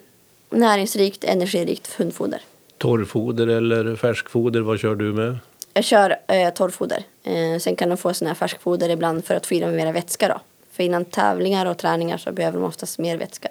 näringsrikt, 0.51 1.25
energirikt 1.25 1.95
hundfoder. 1.95 2.41
Torrfoder 2.79 3.47
eller 3.47 3.97
färskfoder, 3.97 4.61
vad 4.61 4.81
kör 4.81 4.95
du 4.95 5.13
med? 5.13 5.39
Jag 5.75 5.85
kör 5.85 6.17
eh, 6.27 6.51
torrfoder. 6.51 7.03
Eh, 7.25 7.59
sen 7.61 7.77
kan 7.77 7.89
de 7.89 7.97
få 7.97 8.15
såna 8.15 8.31
här 8.31 8.35
färskfoder 8.35 8.89
ibland 8.89 9.25
för 9.25 9.35
att 9.35 9.47
få 9.47 9.55
i 9.55 9.61
dem 9.61 9.77
mer 9.77 9.93
vätska 9.93 10.29
då. 10.29 10.41
För 10.73 10.83
innan 10.83 11.05
tävlingar 11.05 11.67
och 11.67 11.79
träningar 11.79 12.19
så 12.19 12.33
behöver 12.33 12.59
de 12.59 12.65
oftast 12.67 12.99
mer 12.99 13.17
vätska. 13.17 13.49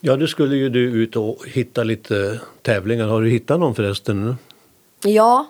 Ja, 0.00 0.16
nu 0.16 0.26
skulle 0.26 0.56
ju 0.56 0.68
du 0.68 0.80
ut 0.80 1.16
och 1.16 1.48
hitta 1.48 1.84
lite 1.84 2.40
tävlingar. 2.62 3.06
Har 3.06 3.22
du 3.22 3.30
hittat 3.30 3.60
någon 3.60 3.74
förresten? 3.74 4.36
Ja, 5.04 5.46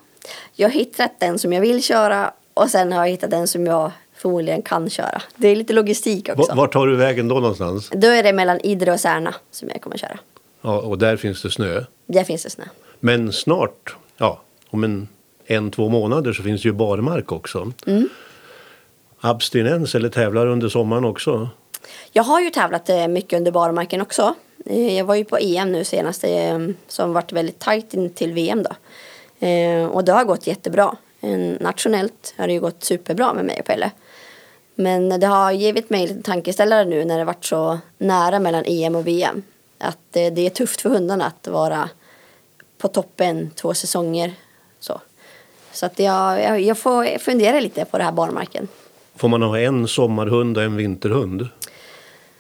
jag 0.53 0.69
har 0.69 0.73
hittat 0.73 1.21
den 1.21 1.39
som 1.39 1.53
jag 1.53 1.61
vill 1.61 1.83
köra 1.83 2.33
och 2.55 2.71
sen 2.71 2.93
har 2.93 3.05
jag 3.05 3.11
hittat 3.11 3.31
den 3.31 3.49
som 3.49 3.67
jag 3.67 3.91
förmodligen 4.15 4.63
kan 4.63 4.91
köra. 4.91 5.23
Det 5.37 5.49
är 5.49 5.57
lite 5.57 5.73
logistik 5.73 6.29
också. 6.29 6.55
Var 6.55 6.67
tar 6.67 6.87
du 6.87 6.97
vägen 6.97 7.29
då 7.29 7.35
någonstans? 7.35 7.91
Då 7.93 8.07
är 8.07 8.23
det 8.23 8.33
mellan 8.33 8.61
Idre 8.61 8.93
och 8.93 9.01
Särna 9.01 9.35
som 9.51 9.69
jag 9.69 9.81
kommer 9.81 9.97
köra. 9.97 10.19
Ja, 10.61 10.81
och 10.81 10.99
där 10.99 11.17
finns 11.17 11.43
det 11.43 11.51
snö? 11.51 11.85
Där 12.07 12.25
finns 12.25 12.43
det 12.43 12.51
snö. 12.51 12.65
Men 13.01 13.33
snart, 13.33 13.97
ja, 14.17 14.43
om 14.71 14.85
en, 14.85 15.09
en 15.47 15.71
två 15.71 15.89
månader 15.89 16.33
så 16.33 16.43
finns 16.43 16.63
det 16.63 16.69
ju 16.69 16.73
barmark 16.73 17.33
också. 17.33 17.73
Mm. 17.87 18.09
Abstinens 19.21 19.95
eller 19.95 20.09
tävlar 20.09 20.47
under 20.47 20.69
sommaren 20.69 21.05
också? 21.05 21.49
Jag 22.13 22.23
har 22.23 22.41
ju 22.41 22.51
tävlat 22.51 22.89
eh, 22.89 23.09
mycket 23.09 23.37
under 23.37 23.53
barmarken 23.53 24.01
också. 24.01 24.35
Eh, 24.67 24.97
jag 24.97 25.05
var 25.05 25.15
ju 25.15 25.25
på 25.25 25.37
EM 25.37 25.73
nu 25.73 25.85
senast 25.85 26.25
eh, 26.25 26.59
som 26.89 27.13
varit 27.13 27.33
väldigt 27.33 27.59
tajt 27.59 27.95
in 27.95 28.11
till 28.11 28.33
VM 28.33 28.63
då. 28.63 28.71
Eh, 29.45 29.87
och 29.87 30.05
det 30.05 30.13
har 30.13 30.25
gått 30.25 30.47
jättebra. 30.47 30.97
Eh, 31.21 31.39
nationellt 31.61 32.35
har 32.37 32.47
det 32.47 32.53
ju 32.53 32.61
gått 32.61 32.85
superbra 32.85 33.35
med 33.35 33.45
mig 33.45 33.57
och 33.61 33.67
Pelle. 33.67 33.91
Men 34.75 35.21
det 35.21 35.27
har 35.27 35.53
givit 35.53 35.91
mig 35.91 36.07
lite 36.07 36.23
tankeställare 36.23 36.85
nu 36.85 37.05
när 37.05 37.19
det 37.19 37.25
varit 37.25 37.45
så 37.45 37.79
nära 37.99 38.41
mellan 38.41 38.65
EM 38.67 38.97
och 38.97 39.07
VM. 39.07 39.43
Att 39.79 40.17
eh, 40.17 40.33
det 40.33 40.47
är 40.47 40.51
tufft 40.51 40.81
för 40.81 40.91
hundarna 40.91 41.27
att 41.27 41.49
vara 41.49 41.89
på 42.79 42.89
toppen 42.89 43.51
två 43.51 43.75
säsonger. 43.75 44.33
Så, 44.81 45.01
så 45.73 45.87
att 45.87 45.99
jag, 45.99 46.61
jag 46.61 46.79
får 46.79 47.19
fundera 47.19 47.61
lite 47.61 47.85
på 47.85 47.99
det 47.99 48.05
här 48.05 48.13
barmarken. 48.13 48.69
Får 49.17 49.29
man 49.29 49.43
ha 49.43 49.59
en 49.59 49.89
sommarhund 49.89 50.57
och 50.57 50.63
en 50.63 50.77
vinterhund? 50.77 51.49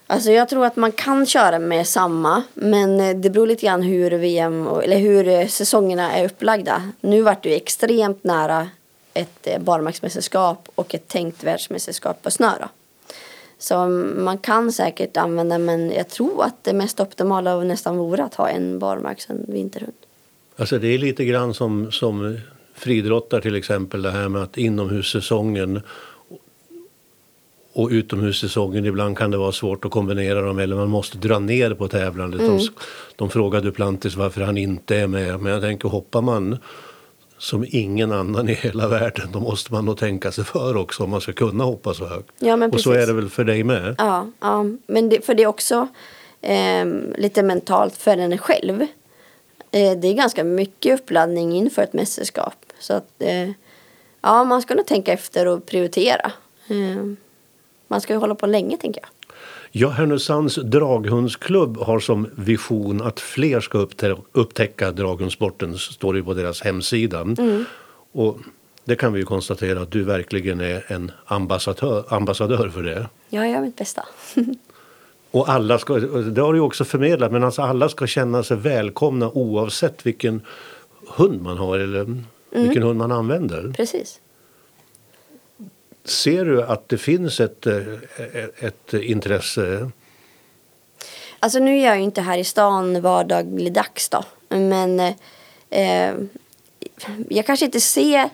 Alltså 0.06 0.30
jag 0.30 0.48
tror 0.48 0.66
att 0.66 0.76
man 0.76 0.92
kan 0.92 1.26
köra 1.26 1.58
med 1.58 1.86
samma, 1.86 2.42
men 2.54 3.00
eh, 3.00 3.16
det 3.16 3.30
beror 3.30 3.46
lite 3.46 3.66
grann 3.66 3.82
hur 3.82 4.10
VM 4.10 4.66
eller 4.66 4.98
hur 4.98 5.28
eh, 5.28 5.46
säsongerna 5.46 6.12
är 6.12 6.24
upplagda. 6.24 6.90
Nu 7.00 7.22
vart 7.22 7.42
det 7.42 7.48
ju 7.48 7.54
extremt 7.54 8.24
nära 8.24 8.68
ett 9.14 9.46
eh, 9.46 9.62
barmarksmästerskap 9.62 10.68
och 10.74 10.94
ett 10.94 11.08
tänkt 11.08 11.44
världsmästerskap 11.44 12.22
på 12.22 12.30
snö 12.30 12.50
då. 12.60 12.68
Så 13.58 13.86
man 14.16 14.38
kan 14.38 14.72
säkert 14.72 15.16
använda, 15.16 15.58
men 15.58 15.90
jag 15.90 16.08
tror 16.08 16.44
att 16.44 16.64
det 16.64 16.72
mest 16.72 17.00
optimala 17.00 17.56
nästan 17.56 17.96
vore 17.96 18.24
att 18.24 18.34
ha 18.34 18.48
en 18.48 18.78
barmarks 18.78 19.24
och 19.24 19.30
en 19.30 19.44
vinterhund. 19.48 19.92
Alltså 20.56 20.78
det 20.78 20.88
är 20.88 20.98
lite 20.98 21.24
grann 21.24 21.54
som, 21.54 21.92
som 21.92 22.38
friidrottar 22.74 23.40
till 23.40 23.54
exempel 23.54 24.02
det 24.02 24.10
här 24.10 24.28
med 24.28 24.42
att 24.42 24.56
inomhussäsongen 24.58 25.82
och 27.74 27.88
utomhussäsongen 27.90 28.86
ibland 28.86 29.18
kan 29.18 29.30
det 29.30 29.36
vara 29.36 29.52
svårt 29.52 29.84
att 29.84 29.90
kombinera 29.90 30.40
dem 30.40 30.58
eller 30.58 30.76
man 30.76 30.88
måste 30.88 31.18
dra 31.18 31.38
ner 31.38 31.74
på 31.74 31.88
tävlandet. 31.88 32.40
De, 32.40 32.68
de 33.16 33.30
frågade 33.30 33.66
Duplantis 33.66 34.16
varför 34.16 34.40
han 34.40 34.58
inte 34.58 34.96
är 34.96 35.06
med 35.06 35.40
men 35.40 35.52
jag 35.52 35.62
tänker 35.62 35.88
hoppar 35.88 36.22
man 36.22 36.58
som 37.38 37.66
ingen 37.68 38.12
annan 38.12 38.48
i 38.48 38.52
hela 38.54 38.88
världen 38.88 39.28
då 39.32 39.40
måste 39.40 39.72
man 39.72 39.84
nog 39.84 39.98
tänka 39.98 40.32
sig 40.32 40.44
för 40.44 40.76
också 40.76 41.02
om 41.02 41.10
man 41.10 41.20
ska 41.20 41.32
kunna 41.32 41.64
hoppa 41.64 41.94
så 41.94 42.06
högt. 42.06 42.30
Ja, 42.38 42.54
och 42.54 42.80
så 42.80 42.90
precis. 42.90 43.02
är 43.02 43.06
det 43.06 43.12
väl 43.12 43.30
för 43.30 43.44
dig 43.44 43.64
med? 43.64 43.94
Ja, 43.98 44.26
ja. 44.40 44.64
men 44.86 45.08
det, 45.08 45.26
för 45.26 45.34
det 45.34 45.42
är 45.42 45.46
också 45.46 45.88
ehm, 46.40 47.14
lite 47.18 47.42
mentalt 47.42 47.96
för 47.96 48.16
en 48.16 48.38
själv. 48.38 48.80
Eh, 49.70 49.98
det 49.98 50.08
är 50.08 50.14
ganska 50.14 50.44
mycket 50.44 51.00
uppladdning 51.00 51.52
inför 51.52 51.82
ett 51.82 51.92
mästerskap. 51.92 52.72
Så 52.78 52.94
att, 52.94 53.10
eh, 53.18 53.50
ja, 54.20 54.44
man 54.44 54.62
ska 54.62 54.74
nog 54.74 54.86
tänka 54.86 55.12
efter 55.12 55.46
och 55.46 55.66
prioritera. 55.66 56.32
Eh, 56.68 57.23
man 57.94 58.00
ska 58.00 58.12
ju 58.12 58.18
hålla 58.18 58.34
på 58.34 58.46
länge, 58.46 58.76
tänker 58.76 59.00
jag. 59.00 59.10
Ja, 59.70 59.88
Härnösands 59.88 60.54
draghundsklubb 60.54 61.76
har 61.78 62.00
som 62.00 62.28
vision 62.36 63.02
att 63.02 63.20
fler 63.20 63.60
ska 63.60 63.78
upptä- 63.78 64.22
upptäcka 64.32 64.90
draghundsporten, 64.92 65.78
står 65.78 66.14
det 66.14 66.22
på 66.22 66.34
deras 66.34 66.62
hemsida. 66.62 67.26
Och 68.12 68.38
det 68.84 68.96
kan 68.96 69.12
vi 69.12 69.18
ju 69.18 69.24
konstatera 69.26 69.80
att 69.80 69.90
du 69.90 70.02
verkligen 70.02 70.60
är 70.60 70.84
en 70.88 71.10
ambassadör, 71.24 72.04
ambassadör 72.08 72.68
för 72.68 72.82
det. 72.82 73.08
Jag 73.28 73.50
gör 73.50 73.60
mitt 73.60 73.76
bästa. 73.76 74.04
Och 75.30 75.48
alla 75.48 75.78
ska, 75.78 75.94
det 75.98 76.40
har 76.40 76.52
du 76.52 76.58
ju 76.58 76.62
också 76.64 76.84
förmedlat, 76.84 77.32
men 77.32 77.44
alltså 77.44 77.62
alla 77.62 77.88
ska 77.88 78.06
känna 78.06 78.42
sig 78.42 78.56
välkomna 78.56 79.30
oavsett 79.30 80.06
vilken 80.06 80.40
hund 81.16 81.42
man 81.42 81.56
har 81.58 81.78
eller 81.78 82.22
vilken 82.50 82.82
hund 82.82 82.98
man 82.98 83.12
använder. 83.12 83.72
Precis. 83.76 84.20
Ser 86.04 86.44
du 86.44 86.62
att 86.62 86.88
det 86.88 86.98
finns 86.98 87.40
ett, 87.40 87.66
eh, 87.66 87.84
ett 88.58 88.92
intresse? 88.92 89.90
Alltså 91.38 91.58
nu 91.58 91.78
är 91.78 91.84
jag 91.84 91.96
ju 91.96 92.02
inte 92.02 92.20
här 92.20 92.38
i 92.38 92.44
stan 92.44 93.00
vardagligdags 93.00 94.08
då. 94.08 94.24
Men 94.48 95.00
eh, 95.70 96.14
jag 97.28 97.46
kanske 97.46 97.64
inte 97.64 97.80
ser 97.80 98.30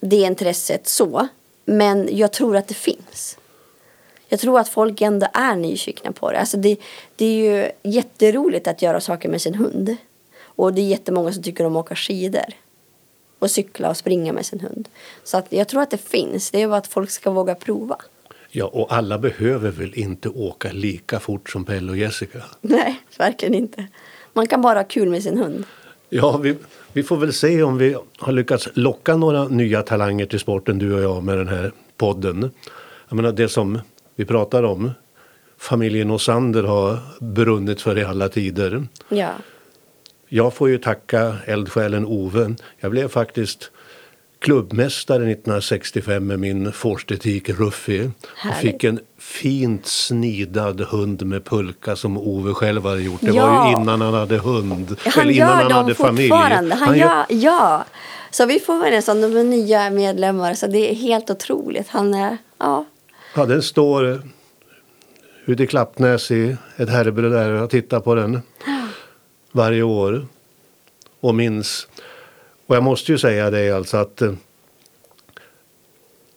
det 0.00 0.16
intresset 0.16 0.88
så. 0.88 1.28
Men 1.64 2.08
jag 2.12 2.32
tror 2.32 2.56
att 2.56 2.68
det 2.68 2.74
finns. 2.74 3.38
Jag 4.28 4.40
tror 4.40 4.60
att 4.60 4.68
folk 4.68 5.00
ändå 5.00 5.26
är 5.32 5.56
nyfikna 5.56 6.12
på 6.12 6.32
det. 6.32 6.40
Alltså 6.40 6.56
det, 6.56 6.76
det 7.16 7.24
är 7.24 7.34
ju 7.34 7.70
jätteroligt 7.82 8.66
att 8.66 8.82
göra 8.82 9.00
saker 9.00 9.28
med 9.28 9.42
sin 9.42 9.54
hund. 9.54 9.96
Och 10.42 10.74
det 10.74 10.80
är 10.80 10.86
jättemånga 10.86 11.32
som 11.32 11.42
tycker 11.42 11.64
om 11.64 11.76
att 11.76 11.84
åka 11.84 11.94
skidor. 11.94 12.54
Och 13.40 13.50
cykla 13.50 13.90
och 13.90 13.96
springa 13.96 14.32
med 14.32 14.46
sin 14.46 14.60
hund. 14.60 14.88
Så 15.24 15.36
att 15.38 15.46
jag 15.48 15.68
tror 15.68 15.82
att 15.82 15.90
det 15.90 15.98
finns. 16.08 16.50
Det 16.50 16.62
är 16.62 16.68
bara 16.68 16.78
att 16.78 16.86
folk 16.86 17.10
ska 17.10 17.30
våga 17.30 17.54
prova. 17.54 17.96
Ja, 18.50 18.66
och 18.66 18.92
alla 18.94 19.18
behöver 19.18 19.70
väl 19.70 19.94
inte 19.94 20.28
åka 20.28 20.72
lika 20.72 21.20
fort 21.20 21.50
som 21.50 21.64
Pelle 21.64 21.90
och 21.90 21.96
Jessica? 21.96 22.38
Nej, 22.60 23.02
verkligen 23.18 23.54
inte. 23.54 23.86
Man 24.32 24.46
kan 24.46 24.62
bara 24.62 24.78
ha 24.78 24.84
kul 24.84 25.08
med 25.08 25.22
sin 25.22 25.38
hund. 25.38 25.64
Ja, 26.08 26.36
vi, 26.36 26.56
vi 26.92 27.02
får 27.02 27.16
väl 27.16 27.32
se 27.32 27.62
om 27.62 27.78
vi 27.78 27.96
har 28.18 28.32
lyckats 28.32 28.68
locka 28.74 29.16
några 29.16 29.48
nya 29.48 29.82
talanger 29.82 30.26
till 30.26 30.40
sporten, 30.40 30.78
du 30.78 30.94
och 30.94 31.02
jag, 31.02 31.24
med 31.24 31.38
den 31.38 31.48
här 31.48 31.72
podden. 31.96 32.50
Jag 33.08 33.16
menar, 33.16 33.32
det 33.32 33.48
som 33.48 33.78
vi 34.16 34.24
pratar 34.24 34.62
om, 34.62 34.90
familjen 35.58 36.10
Osander 36.10 36.62
har 36.62 36.98
brunnit 37.20 37.80
för 37.80 37.98
i 37.98 38.04
alla 38.04 38.28
tider. 38.28 38.86
Ja. 39.08 39.30
Jag 40.32 40.54
får 40.54 40.68
ju 40.68 40.78
tacka 40.78 41.36
eldsjälen 41.46 42.06
Ove. 42.06 42.54
Jag 42.80 42.90
blev 42.90 43.08
faktiskt 43.08 43.70
klubbmästare 44.40 45.16
1965 45.22 46.26
med 46.26 46.38
min 46.40 46.72
forstetik 46.72 47.48
Ruffy. 47.48 48.08
Och 48.48 48.54
fick 48.60 48.84
en 48.84 49.00
fint 49.18 49.86
snidad 49.86 50.80
hund 50.80 51.22
med 51.26 51.44
pulka 51.44 51.96
som 51.96 52.18
Ove 52.18 52.54
själv 52.54 52.84
hade 52.84 53.02
gjort. 53.02 53.20
Det 53.20 53.26
Ja. 53.34 53.46
var 53.46 53.66
ju 53.66 53.72
innan 53.82 54.00
han 54.00 54.14
hade 54.14 54.38
hund. 54.38 54.96
Han 55.04 55.22
eller 55.22 55.32
innan 55.34 55.48
han 55.48 55.68
dem 55.68 55.72
hade 55.72 55.94
familj. 55.94 56.28
fortfarande. 56.28 56.74
Han, 56.74 56.98
gör- 56.98 57.06
gör, 57.08 57.24
ja. 57.28 57.84
Så 58.30 58.46
vi 58.46 58.60
får 58.60 58.78
väl 58.82 58.90
nästan 58.92 59.20
de 59.20 59.36
är 59.36 59.44
nya 59.44 59.90
medlemmar. 59.90 60.54
Så 60.54 60.66
det 60.66 60.90
är 60.90 60.94
helt 60.94 61.30
otroligt. 61.30 61.88
Han 61.88 62.14
är, 62.14 62.36
ja. 62.58 62.84
Ja, 63.36 63.46
den 63.46 63.62
står 63.62 64.22
ute 65.46 65.62
i 65.62 65.66
Klappnäs 65.66 66.30
i 66.30 66.56
ett 66.76 66.88
herrebröd 66.90 67.32
där. 67.32 67.50
Jag 67.50 67.70
tittar 67.70 68.00
på 68.00 68.14
den 68.14 68.42
varje 69.52 69.82
år 69.82 70.26
och 71.20 71.34
minns. 71.34 71.88
Och 72.66 72.76
jag 72.76 72.82
måste 72.82 73.12
ju 73.12 73.18
säga 73.18 73.50
det 73.50 73.70
alltså 73.70 73.96
att 73.96 74.22
eh, 74.22 74.32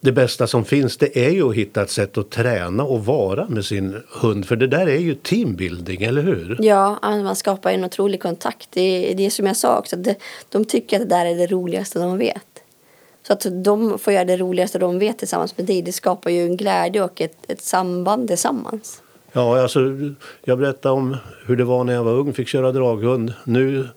det 0.03 0.11
bästa 0.11 0.47
som 0.47 0.65
finns 0.65 0.97
det 0.97 1.17
är 1.25 1.29
ju 1.29 1.49
att 1.49 1.55
hitta 1.55 1.81
ett 1.81 1.89
sätt 1.89 2.17
att 2.17 2.29
träna 2.29 2.83
och 2.83 3.05
vara 3.05 3.47
med 3.49 3.65
sin 3.65 4.03
hund. 4.09 4.45
För 4.45 4.55
det 4.55 4.67
där 4.67 4.87
är 4.87 4.99
ju 4.99 5.15
teambuilding, 5.15 6.03
eller 6.03 6.21
hur? 6.21 6.57
Ja, 6.59 6.99
man 7.01 7.35
skapar 7.35 7.71
en 7.71 7.83
otrolig 7.83 8.21
kontakt. 8.21 8.69
Det 8.71 8.81
är, 9.11 9.15
det 9.15 9.25
är 9.25 9.29
som 9.29 9.45
jag 9.45 9.57
sa 9.57 9.79
också. 9.79 9.95
Det, 9.95 10.15
de 10.49 10.65
tycker 10.65 11.01
att 11.01 11.09
det 11.09 11.15
där 11.15 11.25
är 11.25 11.35
det 11.35 11.47
roligaste 11.47 11.99
de 11.99 12.17
vet. 12.17 12.63
Så 13.27 13.33
att 13.33 13.45
de 13.63 13.99
får 13.99 14.13
göra 14.13 14.25
det 14.25 14.37
roligaste 14.37 14.79
de 14.79 14.99
vet 14.99 15.17
tillsammans 15.17 15.57
med 15.57 15.65
dig. 15.65 15.81
Det 15.81 15.91
skapar 15.91 16.29
ju 16.29 16.43
en 16.43 16.57
glädje 16.57 17.03
och 17.03 17.21
ett, 17.21 17.37
ett 17.47 17.61
samband 17.61 18.27
tillsammans. 18.27 19.01
Ja, 19.33 19.61
alltså, 19.61 19.79
jag 20.43 20.59
berättade 20.59 20.93
om 20.95 21.17
hur 21.45 21.55
det 21.55 21.63
var 21.63 21.83
när 21.83 21.93
jag 21.93 22.03
var 22.03 22.11
ung, 22.11 22.33
fick 22.33 22.47
köra 22.47 22.71
draghund. 22.71 23.33
Nu, 23.43 23.87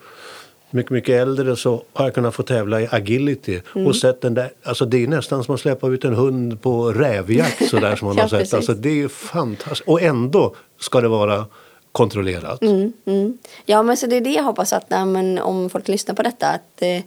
mycket, 0.70 0.90
mycket 0.90 1.22
äldre, 1.22 1.56
så 1.56 1.82
har 1.92 2.04
jag 2.04 2.14
kunnat 2.14 2.34
få 2.34 2.42
tävla 2.42 2.80
i 2.80 2.88
agility. 2.90 3.60
Mm. 3.74 3.86
Och 3.86 3.96
sett 3.96 4.20
den 4.20 4.34
där, 4.34 4.50
alltså 4.62 4.84
det 4.84 5.02
är 5.04 5.08
nästan 5.08 5.44
som 5.44 5.54
att 5.54 5.60
släppa 5.60 5.88
ut 5.88 6.04
en 6.04 6.14
hund 6.14 6.62
på 6.62 6.92
rävjakt 6.92 7.68
sådär 7.68 7.96
som 7.96 8.08
man 8.08 8.16
Ja, 8.16 8.22
har 8.22 8.28
sett. 8.28 8.38
precis. 8.38 8.54
Alltså 8.54 8.74
det 8.74 9.02
är 9.02 9.08
fantastiskt. 9.08 9.88
Och 9.88 10.02
ändå 10.02 10.54
ska 10.80 11.00
det 11.00 11.08
vara 11.08 11.46
kontrollerat. 11.92 12.62
Mm, 12.62 12.92
mm. 13.06 13.38
Ja, 13.66 13.82
men 13.82 13.96
så 13.96 14.06
det 14.06 14.16
är 14.16 14.20
det 14.20 14.30
jag 14.30 14.42
hoppas 14.42 14.72
att 14.72 14.90
nej, 14.90 15.06
men, 15.06 15.38
om 15.38 15.70
folk 15.70 15.88
lyssnar 15.88 16.14
på 16.14 16.22
detta. 16.22 16.46
Att 16.46 16.82
eh, 16.82 17.02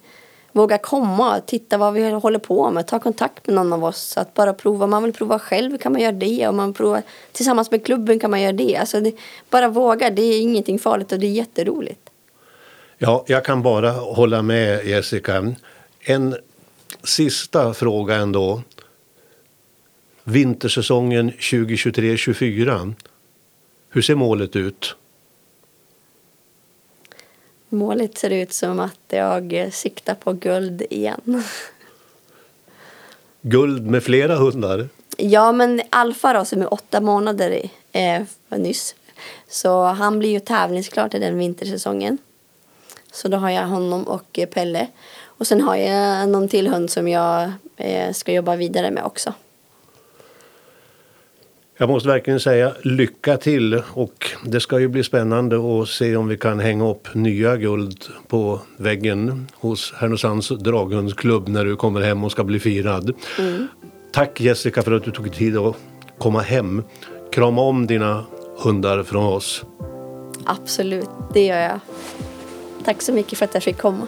våga 0.59 0.77
komma 0.77 1.37
och 1.37 1.45
titta 1.45 1.77
vad 1.77 1.93
vi 1.93 2.09
håller 2.09 2.39
på 2.39 2.71
med. 2.71 2.87
Ta 2.87 2.99
kontakt 2.99 3.47
med 3.47 3.55
någon 3.55 3.73
av 3.73 3.83
oss. 3.83 4.17
Att 4.17 4.33
bara 4.33 4.53
prova. 4.53 4.83
Om 4.83 4.89
man 4.91 5.03
vill 5.03 5.13
prova 5.13 5.39
själv 5.39 5.77
kan 5.77 5.91
man 5.91 6.01
göra 6.01 6.11
det. 6.11 6.47
Om 6.47 6.55
man 6.55 6.73
provar 6.73 7.01
tillsammans 7.31 7.71
med 7.71 7.85
klubben 7.85 8.19
kan 8.19 8.31
man 8.31 8.41
göra 8.41 8.53
det. 8.53 8.77
Alltså 8.77 9.01
det, 9.01 9.13
bara 9.49 9.69
våga. 9.69 10.09
Det 10.09 10.21
är 10.21 10.41
ingenting 10.41 10.79
farligt 10.79 11.11
och 11.11 11.19
det 11.19 11.27
är 11.27 11.31
jätteroligt. 11.31 12.09
Ja, 12.97 13.23
jag 13.27 13.45
kan 13.45 13.61
bara 13.61 13.91
hålla 13.91 14.41
med 14.41 14.85
Jessica. 14.85 15.55
En 15.99 16.35
sista 17.03 17.73
fråga 17.73 18.15
ändå. 18.15 18.61
Vintersäsongen 20.23 21.31
2023-24. 21.31 22.93
Hur 23.89 24.01
ser 24.01 24.15
målet 24.15 24.55
ut? 24.55 24.95
Målet 27.69 28.17
ser 28.17 28.29
ut 28.29 28.53
som 28.53 28.79
att 28.79 28.99
jag 29.07 29.69
siktar 29.71 30.15
på 30.15 30.33
guld 30.33 30.81
igen. 30.89 31.43
Guld 33.41 33.87
med 33.87 34.03
flera 34.03 34.35
hundar? 34.35 34.89
Ja, 35.17 35.51
men 35.51 35.81
Alfa 35.89 36.33
då 36.33 36.45
som 36.45 36.61
är 36.61 36.73
åtta 36.73 37.01
månader 37.01 37.51
i, 37.51 37.71
eh, 37.91 38.21
nyss. 38.49 38.95
Så 39.47 39.83
han 39.83 40.19
blir 40.19 40.29
ju 40.29 40.39
tävlingsklar 40.39 41.09
till 41.09 41.21
den 41.21 41.37
vintersäsongen. 41.37 42.17
Så 43.11 43.27
då 43.27 43.37
har 43.37 43.49
jag 43.49 43.67
honom 43.67 44.03
och 44.03 44.39
Pelle. 44.53 44.87
Och 45.23 45.47
sen 45.47 45.61
har 45.61 45.75
jag 45.75 46.29
någon 46.29 46.47
till 46.47 46.67
hund 46.67 46.89
som 46.89 47.07
jag 47.07 47.51
eh, 47.77 48.13
ska 48.13 48.31
jobba 48.31 48.55
vidare 48.55 48.91
med 48.91 49.03
också. 49.03 49.33
Jag 51.81 51.89
måste 51.89 52.09
verkligen 52.09 52.39
säga 52.39 52.73
lycka 52.81 53.37
till 53.37 53.81
och 53.93 54.31
det 54.45 54.59
ska 54.59 54.79
ju 54.79 54.87
bli 54.87 55.03
spännande 55.03 55.81
att 55.81 55.89
se 55.89 56.15
om 56.15 56.27
vi 56.27 56.37
kan 56.37 56.59
hänga 56.59 56.89
upp 56.89 57.13
nya 57.13 57.57
guld 57.57 58.03
på 58.27 58.59
väggen 58.77 59.47
hos 59.53 59.93
Härnösands 59.93 60.49
draghundsklubb 60.49 61.47
när 61.47 61.65
du 61.65 61.75
kommer 61.75 62.01
hem 62.01 62.23
och 62.23 62.31
ska 62.31 62.43
bli 62.43 62.59
firad. 62.59 63.13
Tack 64.11 64.41
Jessica 64.41 64.81
för 64.81 64.91
att 64.91 65.03
du 65.03 65.11
tog 65.11 65.33
tid 65.33 65.57
att 65.57 65.75
komma 66.17 66.41
hem. 66.41 66.83
Krama 67.31 67.61
om 67.61 67.87
dina 67.87 68.25
hundar 68.63 69.03
från 69.03 69.25
oss. 69.25 69.63
Absolut, 70.45 71.09
det 71.33 71.45
gör 71.45 71.59
jag. 71.59 71.79
Tack 72.85 73.01
så 73.01 73.13
mycket 73.13 73.37
för 73.37 73.45
att 73.45 73.53
jag 73.53 73.63
fick 73.63 73.77
komma. 73.77 74.07